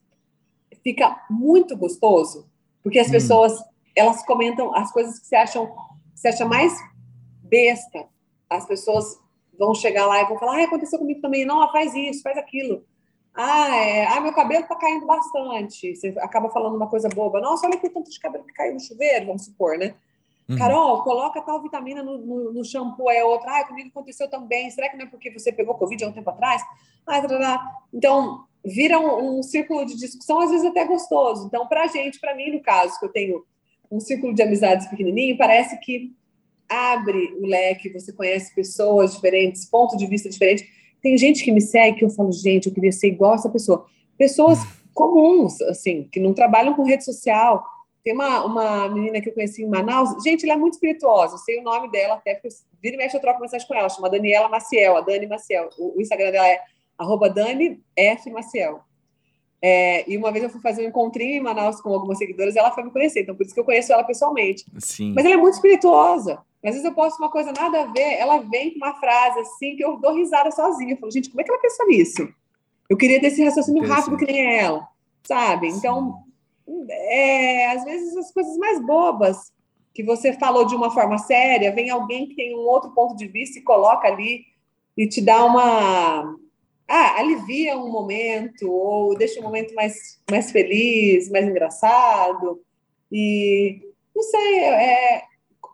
[0.85, 2.47] fica muito gostoso,
[2.83, 3.13] porque as hum.
[3.13, 3.53] pessoas
[3.97, 6.73] elas comentam as coisas que você acham que você acha mais
[7.43, 8.07] besta.
[8.49, 9.19] As pessoas
[9.59, 11.45] vão chegar lá e vão falar: ah, aconteceu comigo também.
[11.45, 12.85] Não, faz isso, faz aquilo.
[13.35, 15.95] Ah, é, ah, meu cabelo tá caindo bastante.
[15.95, 17.41] Você acaba falando uma coisa boba.
[17.41, 19.95] Nossa, olha que tanto de cabelo que caiu no chuveiro, vamos supor, né?
[20.49, 20.57] Uhum.
[20.57, 23.61] Carol, coloca tal vitamina no, no, no, shampoo, é outra.
[23.61, 24.71] Ah, comigo aconteceu também.
[24.71, 26.63] Será que não é porque você pegou Covid há um tempo atrás?
[27.07, 27.65] Ah, tarará.
[27.93, 31.47] Então, vira um, um, círculo de discussão, às vezes até gostoso.
[31.47, 33.45] Então, pra gente, para mim, no caso, que eu tenho
[33.91, 36.13] um círculo de amizades pequenininho, parece que
[36.69, 40.67] abre o leque, você conhece pessoas diferentes, pontos de vista diferentes
[41.01, 43.87] tem gente que me segue que eu falo, gente, eu queria ser igual essa pessoa.
[44.17, 44.59] Pessoas
[44.93, 47.65] comuns, assim, que não trabalham com rede social.
[48.03, 51.39] Tem uma, uma menina que eu conheci em Manaus, gente, ela é muito espirituosa, eu
[51.39, 52.49] sei o nome dela até, porque
[52.83, 55.69] vira e mexe eu troco mensagem com ela, chama Daniela Maciel, a Dani Maciel.
[55.79, 56.61] O, o Instagram dela é
[56.97, 58.31] arroba Dani F.
[58.31, 58.81] Maciel.
[59.61, 62.59] É, e uma vez eu fui fazer um encontrinho em Manaus com algumas seguidoras e
[62.59, 64.65] ela foi me conhecer, então por isso que eu conheço ela pessoalmente.
[64.79, 65.13] Sim.
[65.15, 66.41] Mas ela é muito espirituosa.
[66.65, 69.77] Às vezes eu posto uma coisa nada a ver, ela vem com uma frase assim
[69.77, 70.95] que eu dou risada sozinha.
[70.95, 72.29] Eu falo, gente, como é que ela pensa nisso?
[72.89, 74.89] Eu queria ter esse raciocínio rápido que nem ela,
[75.23, 75.69] sabe?
[75.69, 76.23] Então,
[76.89, 79.53] é, às vezes as coisas mais bobas
[79.95, 83.27] que você falou de uma forma séria, vem alguém que tem um outro ponto de
[83.27, 84.45] vista e coloca ali
[84.97, 86.37] e te dá uma.
[86.89, 92.63] Ah, alivia um momento, ou deixa um momento mais, mais feliz, mais engraçado.
[93.13, 93.83] E
[94.17, 95.23] não sei, é,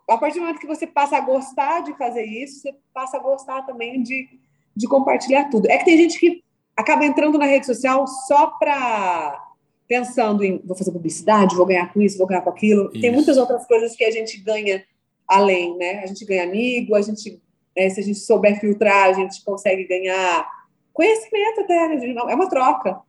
[0.09, 3.19] a partir do momento que você passa a gostar de fazer isso, você passa a
[3.19, 4.27] gostar também de,
[4.75, 5.69] de compartilhar tudo.
[5.69, 6.43] É que tem gente que
[6.75, 9.41] acaba entrando na rede social só para
[9.87, 12.89] pensando em vou fazer publicidade, vou ganhar com isso, vou ganhar com aquilo.
[12.91, 13.01] Isso.
[13.01, 14.83] Tem muitas outras coisas que a gente ganha
[15.27, 16.03] além, né?
[16.03, 17.41] A gente ganha amigo, a gente,
[17.75, 20.47] é, se a gente souber filtrar, a gente consegue ganhar
[20.95, 22.15] conhecimento até, né?
[22.15, 23.01] é uma troca.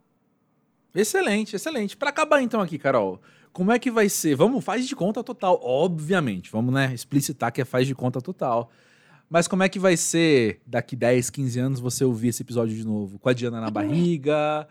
[0.95, 1.97] Excelente, excelente.
[1.97, 3.21] Para acabar então aqui, Carol,
[3.53, 4.35] como é que vai ser?
[4.35, 6.51] Vamos, faz de conta total, obviamente.
[6.51, 8.71] Vamos, né, explicitar que é faz de conta total.
[9.31, 12.85] Mas como é que vai ser daqui 10, 15 anos você ouvir esse episódio de
[12.85, 13.19] novo?
[13.19, 14.67] Com a Diana na barriga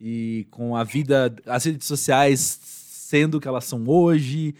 [0.00, 4.54] e com a vida, as redes sociais sendo o que elas são hoje.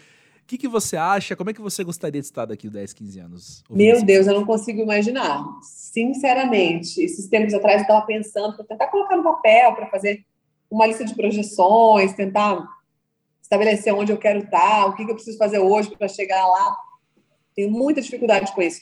[0.47, 1.35] O que, que você acha?
[1.35, 3.63] Como é que você gostaria de estar daqui 10, 15 anos?
[3.69, 5.43] Meu Deus, eu não consigo imaginar.
[5.61, 10.25] Sinceramente, esses tempos atrás eu estava pensando para tentar colocar no papel, para fazer
[10.71, 12.65] uma lista de projeções, tentar
[13.41, 16.77] estabelecer onde eu quero estar, o que, eu preciso fazer hoje para chegar lá.
[17.53, 18.79] Tenho muita dificuldade com isso.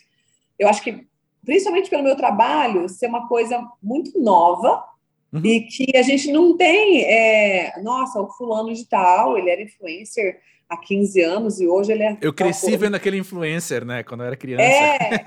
[0.60, 1.08] Eu acho que,
[1.44, 4.86] principalmente pelo meu trabalho, ser uma coisa muito nova
[5.34, 5.44] uhum.
[5.44, 7.02] e que a gente não tem.
[7.06, 10.40] É, nossa, o fulano de tal, ele era influencer
[10.70, 12.18] há 15 anos e hoje ele é.
[12.22, 14.64] Eu cresci vendo aquele influencer, né, quando eu era criança.
[14.64, 15.24] É.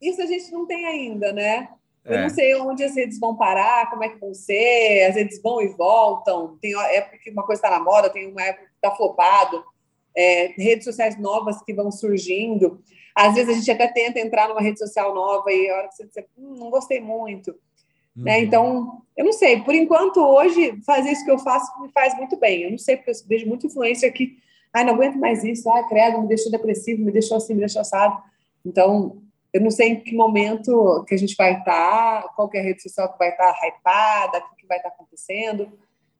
[0.00, 1.68] Isso a gente não tem ainda, né?
[2.04, 2.22] Eu é.
[2.22, 5.60] não sei onde as redes vão parar, como é que vão ser, as redes vão
[5.60, 6.56] e voltam.
[6.60, 9.62] Tem época que uma coisa está na moda, tem uma época que está flopado,
[10.16, 12.82] é, redes sociais novas que vão surgindo.
[13.14, 15.96] Às vezes a gente até tenta entrar numa rede social nova e a hora que
[15.96, 17.50] você diz, hum, não gostei muito.
[17.50, 17.56] Né?
[18.16, 18.24] Uhum.
[18.24, 18.40] Né?
[18.40, 22.36] Então, eu não sei, por enquanto, hoje, fazer isso que eu faço me faz muito
[22.38, 22.62] bem.
[22.62, 24.38] Eu não sei, porque eu vejo muito influência que,
[24.72, 27.80] ai, não aguento mais isso, ai, credo, me deixou depressivo, me deixou assim, me deixou
[27.80, 28.22] assado.
[28.64, 32.62] Então, eu não sei em que momento que a gente vai estar, qual é a
[32.62, 35.68] rede social que vai estar hypada, o que vai estar acontecendo,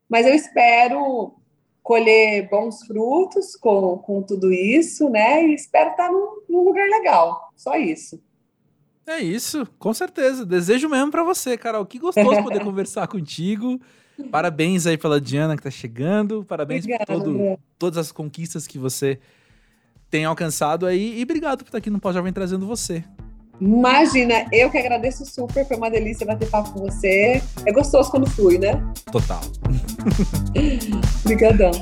[0.09, 1.35] mas eu espero
[1.83, 5.47] colher bons frutos com, com tudo isso, né?
[5.47, 8.23] E espero estar num, num lugar legal, só isso.
[9.07, 10.45] É isso, com certeza.
[10.45, 11.87] Desejo mesmo para você, Carol.
[11.87, 13.81] Que gostoso poder conversar contigo.
[14.31, 16.45] Parabéns aí pela Diana que tá chegando.
[16.45, 19.19] Parabéns Obrigada, por todo, todas as conquistas que você
[20.11, 21.19] tem alcançado aí.
[21.19, 23.05] E obrigado por estar aqui no Pós-Jovem trazendo você.
[23.61, 27.43] Imagina, eu que agradeço super, foi uma delícia bater papo com você.
[27.67, 28.81] É gostoso quando flui, né?
[29.11, 29.41] Total.
[31.25, 31.73] Obrigadão.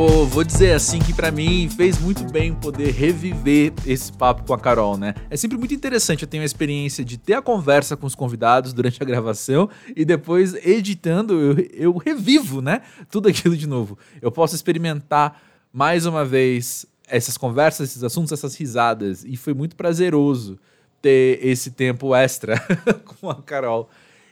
[0.00, 4.54] Pô, vou dizer assim que para mim fez muito bem poder reviver esse papo com
[4.54, 5.14] a Carol, né?
[5.28, 8.72] É sempre muito interessante, eu tenho a experiência de ter a conversa com os convidados
[8.72, 12.80] durante a gravação e depois editando eu, eu revivo, né?
[13.10, 13.98] Tudo aquilo de novo.
[14.22, 15.38] Eu posso experimentar
[15.70, 20.58] mais uma vez essas conversas, esses assuntos, essas risadas e foi muito prazeroso
[21.02, 22.58] ter esse tempo extra
[23.20, 23.90] com a Carol.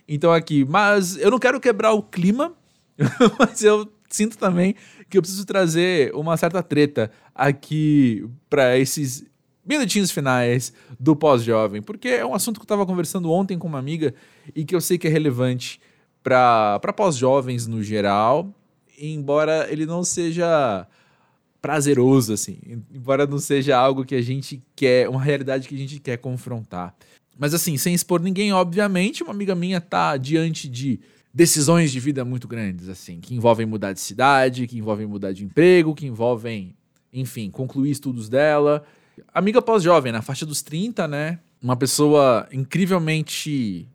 [0.08, 2.54] Então aqui, mas eu não quero quebrar o clima,
[3.38, 4.74] mas eu sinto também
[5.09, 9.24] que eu preciso trazer uma certa treta aqui para esses
[9.64, 13.78] minutinhos finais do pós-jovem, porque é um assunto que eu estava conversando ontem com uma
[13.78, 14.14] amiga
[14.54, 15.78] e que eu sei que é relevante
[16.22, 18.52] para pós-jovens no geral,
[18.98, 20.86] embora ele não seja
[21.61, 22.59] prazeroso assim,
[22.90, 26.94] embora não seja algo que a gente quer, uma realidade que a gente quer confrontar.
[27.38, 30.98] Mas assim, sem expor ninguém, obviamente, uma amiga minha tá diante de
[31.32, 35.44] decisões de vida muito grandes, assim, que envolvem mudar de cidade, que envolvem mudar de
[35.44, 36.74] emprego, que envolvem,
[37.12, 38.84] enfim, concluir estudos dela.
[39.32, 41.38] Amiga pós-jovem, na faixa dos 30, né?
[41.62, 43.88] Uma pessoa incrivelmente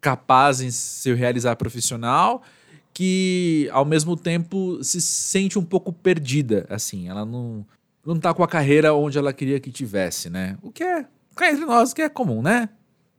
[0.00, 2.42] capaz em se realizar profissional,
[2.92, 7.64] que ao mesmo tempo se sente um pouco perdida, assim, ela não
[8.04, 10.56] não tá com a carreira onde ela queria que tivesse, né?
[10.62, 12.68] O que é, cá entre nós, o que é comum, né?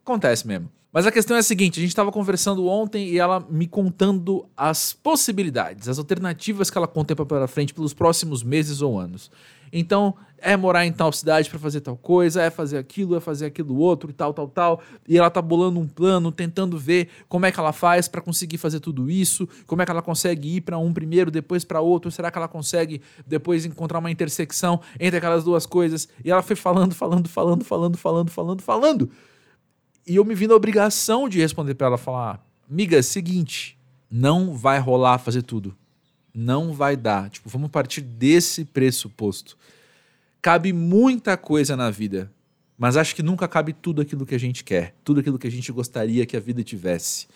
[0.03, 0.69] Acontece mesmo.
[0.93, 4.45] Mas a questão é a seguinte: a gente estava conversando ontem e ela me contando
[4.55, 9.31] as possibilidades, as alternativas que ela contempla pela frente pelos próximos meses ou anos.
[9.73, 13.45] Então, é morar em tal cidade para fazer tal coisa, é fazer aquilo, é fazer
[13.45, 14.81] aquilo outro e tal, tal, tal.
[15.07, 18.57] E ela tá bolando um plano, tentando ver como é que ela faz para conseguir
[18.57, 22.11] fazer tudo isso, como é que ela consegue ir para um primeiro, depois para outro,
[22.11, 26.09] será que ela consegue depois encontrar uma intersecção entre aquelas duas coisas?
[26.25, 29.11] E ela foi falando, falando, falando, falando, falando, falando, falando.
[30.05, 33.77] E eu me vi na obrigação de responder para ela, falar, amiga, é seguinte,
[34.09, 35.75] não vai rolar fazer tudo.
[36.33, 37.29] Não vai dar.
[37.29, 39.57] Tipo, vamos partir desse pressuposto.
[40.41, 42.31] Cabe muita coisa na vida,
[42.77, 45.51] mas acho que nunca cabe tudo aquilo que a gente quer, tudo aquilo que a
[45.51, 47.27] gente gostaria que a vida tivesse.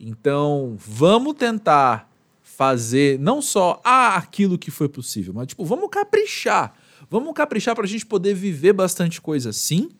[0.00, 2.10] Então, vamos tentar
[2.42, 6.74] fazer não só ah, aquilo que foi possível, mas tipo, vamos caprichar.
[7.10, 9.90] Vamos caprichar para a gente poder viver bastante coisa sim,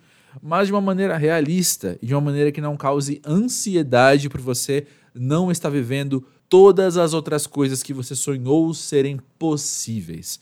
[0.42, 4.86] mas de uma maneira realista e de uma maneira que não cause ansiedade por você
[5.14, 10.40] não estar vivendo todas as outras coisas que você sonhou serem possíveis.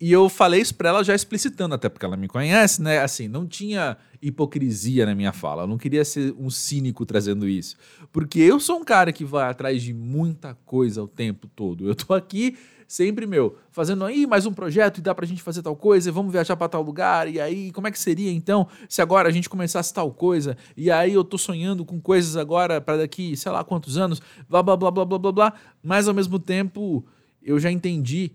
[0.00, 3.00] E eu falei isso pra ela já explicitando, até porque ela me conhece, né?
[3.00, 5.64] Assim, não tinha hipocrisia na minha fala.
[5.64, 7.76] Eu não queria ser um cínico trazendo isso.
[8.12, 11.88] Porque eu sou um cara que vai atrás de muita coisa o tempo todo.
[11.88, 12.56] Eu tô aqui
[12.88, 16.12] sempre, meu, fazendo aí mais um projeto e dá pra gente fazer tal coisa, e
[16.12, 19.30] vamos viajar para tal lugar, e aí como é que seria então se agora a
[19.30, 23.52] gente começasse tal coisa, e aí eu tô sonhando com coisas agora para daqui, sei
[23.52, 27.04] lá quantos anos, blá blá blá blá blá blá blá, mas ao mesmo tempo
[27.42, 28.32] eu já entendi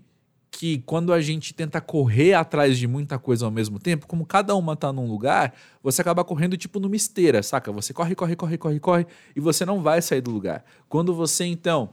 [0.52, 4.54] que quando a gente tenta correr atrás de muita coisa ao mesmo tempo, como cada
[4.56, 5.52] uma tá num lugar,
[5.82, 7.72] você acaba correndo tipo numa esteira, saca?
[7.72, 10.64] Você corre, corre, corre, corre, corre e você não vai sair do lugar.
[10.88, 11.90] Quando você então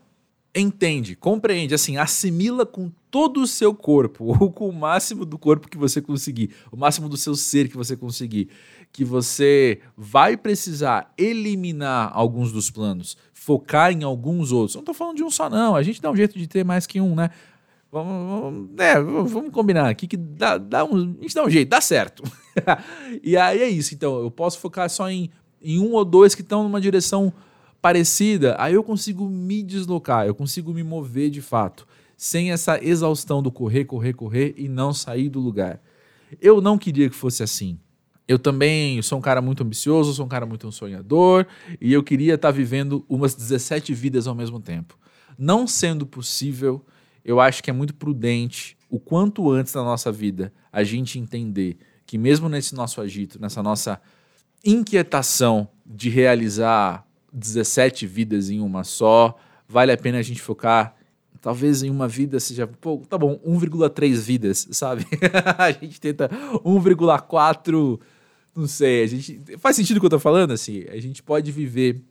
[0.55, 5.68] entende, compreende, assim, assimila com todo o seu corpo, ou com o máximo do corpo
[5.68, 8.48] que você conseguir, o máximo do seu ser que você conseguir,
[8.92, 14.74] que você vai precisar eliminar alguns dos planos, focar em alguns outros.
[14.74, 15.76] Não estou falando de um só, não.
[15.76, 17.30] A gente dá um jeito de ter mais que um, né?
[17.92, 21.68] Vamos, vamos, é, vamos combinar aqui que dá, dá um, a gente dá um jeito,
[21.68, 22.22] dá certo.
[23.22, 23.94] e aí é isso.
[23.94, 25.30] Então, eu posso focar só em,
[25.62, 27.32] em um ou dois que estão numa direção
[27.81, 31.87] parecida, aí eu consigo me deslocar, eu consigo me mover de fato.
[32.16, 35.81] sem essa exaustão do correr, correr, correr e não sair do lugar.
[36.39, 37.78] Eu não queria que fosse assim.
[38.28, 41.47] Eu também sou um cara muito ambicioso, sou um cara muito sonhador
[41.81, 44.99] e eu queria estar tá vivendo umas 17 vidas ao mesmo tempo.
[45.39, 46.85] Não sendo possível,
[47.24, 51.78] eu acho que é muito prudente o quanto antes da nossa vida a gente entender
[52.05, 53.99] que mesmo nesse nosso agito, nessa nossa
[54.64, 59.37] inquietação de realizar 17 vidas em uma só,
[59.68, 60.97] vale a pena a gente focar
[61.41, 65.07] talvez em uma vida seja, pô, tá bom, 1,3 vidas, sabe?
[65.57, 67.99] a gente tenta 1,4
[68.55, 69.41] não sei, a gente.
[69.59, 70.53] Faz sentido o que eu tô falando?
[70.53, 72.03] Assim, a gente pode viver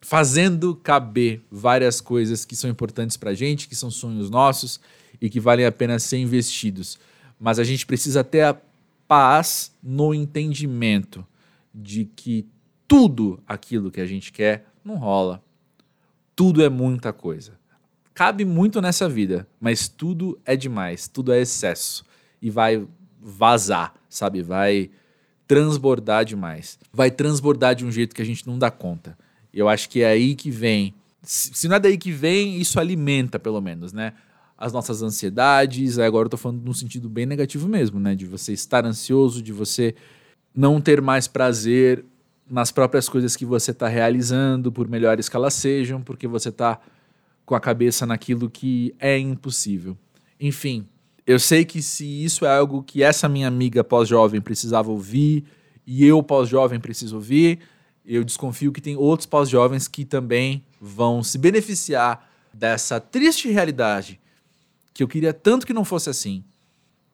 [0.00, 4.80] fazendo caber várias coisas que são importantes pra gente, que são sonhos nossos
[5.20, 6.98] e que valem a pena ser investidos.
[7.38, 8.56] Mas a gente precisa ter a
[9.06, 11.26] paz no entendimento
[11.74, 12.46] de que
[12.86, 15.42] tudo aquilo que a gente quer não rola.
[16.36, 17.52] Tudo é muita coisa.
[18.12, 22.04] Cabe muito nessa vida, mas tudo é demais, tudo é excesso
[22.40, 22.86] e vai
[23.20, 24.42] vazar, sabe?
[24.42, 24.90] Vai
[25.48, 26.78] transbordar demais.
[26.92, 29.16] Vai transbordar de um jeito que a gente não dá conta.
[29.52, 30.94] Eu acho que é aí que vem.
[31.22, 34.12] Se não é daí que vem, isso alimenta, pelo menos, né?
[34.56, 35.98] As nossas ansiedades.
[35.98, 38.14] Agora eu tô falando num sentido bem negativo mesmo, né?
[38.14, 39.94] De você estar ansioso, de você
[40.54, 42.04] não ter mais prazer
[42.48, 46.78] nas próprias coisas que você está realizando, por melhores que elas sejam, porque você está
[47.44, 49.96] com a cabeça naquilo que é impossível.
[50.38, 50.86] Enfim,
[51.26, 55.44] eu sei que se isso é algo que essa minha amiga pós-jovem precisava ouvir
[55.86, 57.60] e eu pós-jovem preciso ouvir,
[58.04, 64.20] eu desconfio que tem outros pós-jovens que também vão se beneficiar dessa triste realidade
[64.92, 66.44] que eu queria tanto que não fosse assim.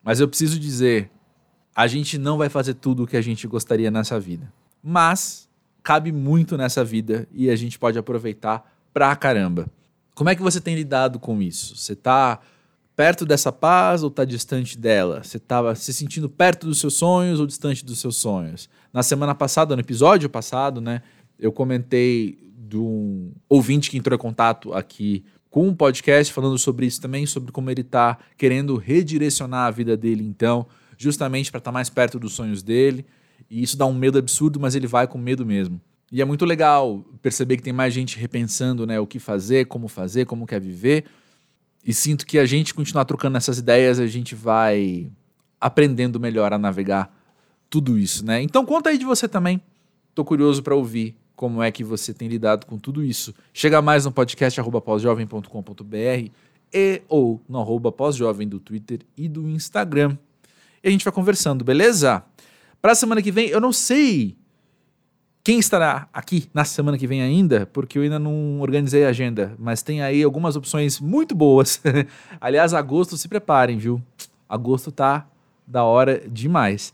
[0.03, 1.11] Mas eu preciso dizer,
[1.75, 4.53] a gente não vai fazer tudo o que a gente gostaria nessa vida.
[4.83, 5.49] Mas
[5.83, 9.67] cabe muito nessa vida e a gente pode aproveitar pra caramba.
[10.15, 11.77] Como é que você tem lidado com isso?
[11.77, 12.41] Você tá
[12.95, 15.23] perto dessa paz ou está distante dela?
[15.23, 18.69] Você estava se sentindo perto dos seus sonhos ou distante dos seus sonhos?
[18.93, 21.03] Na semana passada, no episódio passado, né,
[21.39, 26.87] eu comentei de um ouvinte que entrou em contato aqui com um podcast falando sobre
[26.87, 30.67] isso também, sobre como ele está querendo redirecionar a vida dele, então,
[30.97, 33.05] justamente para estar tá mais perto dos sonhos dele.
[33.49, 35.81] E isso dá um medo absurdo, mas ele vai com medo mesmo.
[36.13, 39.87] E é muito legal perceber que tem mais gente repensando né, o que fazer, como
[39.87, 41.05] fazer, como quer viver.
[41.85, 45.11] E sinto que a gente continuar trocando essas ideias, a gente vai
[45.61, 47.15] aprendendo melhor a navegar
[47.69, 48.43] tudo isso, né?
[48.43, 49.63] Então conta aí de você também.
[50.15, 53.33] Tô curioso para ouvir como é que você tem lidado com tudo isso.
[53.55, 56.31] Chega mais no podcast pósjovem.com.br
[56.73, 60.19] e ou no arroba pós-jovem do Twitter e do Instagram.
[60.83, 62.23] E a gente vai conversando, beleza?
[62.81, 64.37] Para a semana que vem, eu não sei
[65.43, 69.55] quem estará aqui na semana que vem ainda, porque eu ainda não organizei a agenda,
[69.59, 71.81] mas tem aí algumas opções muito boas.
[72.41, 74.03] Aliás, agosto se preparem, viu?
[74.49, 75.27] Agosto tá
[75.67, 76.93] da hora demais.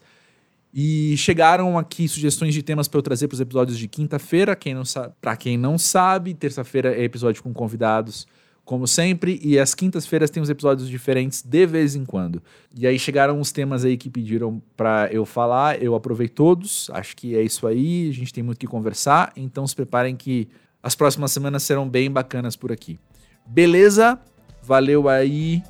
[0.73, 4.55] E chegaram aqui sugestões de temas para eu trazer para os episódios de quinta-feira.
[4.55, 8.27] Quem não sabe, para quem não sabe, terça-feira é episódio com convidados
[8.67, 12.43] como sempre, e às quintas-feiras tem uns episódios diferentes de vez em quando.
[12.77, 17.17] E aí chegaram uns temas aí que pediram para eu falar, eu aprovei todos, acho
[17.17, 20.49] que é isso aí, a gente tem muito que conversar, então se preparem que
[20.83, 22.99] as próximas semanas serão bem bacanas por aqui.
[23.47, 24.19] Beleza?
[24.61, 25.63] Valeu aí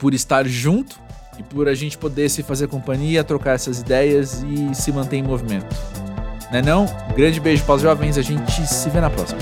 [0.00, 0.98] por estar junto
[1.38, 5.22] e por a gente poder se fazer companhia, trocar essas ideias e se manter em
[5.22, 5.72] movimento.
[6.50, 6.86] Né não?
[7.14, 9.38] Grande beijo para os jovens, a gente se vê na próxima.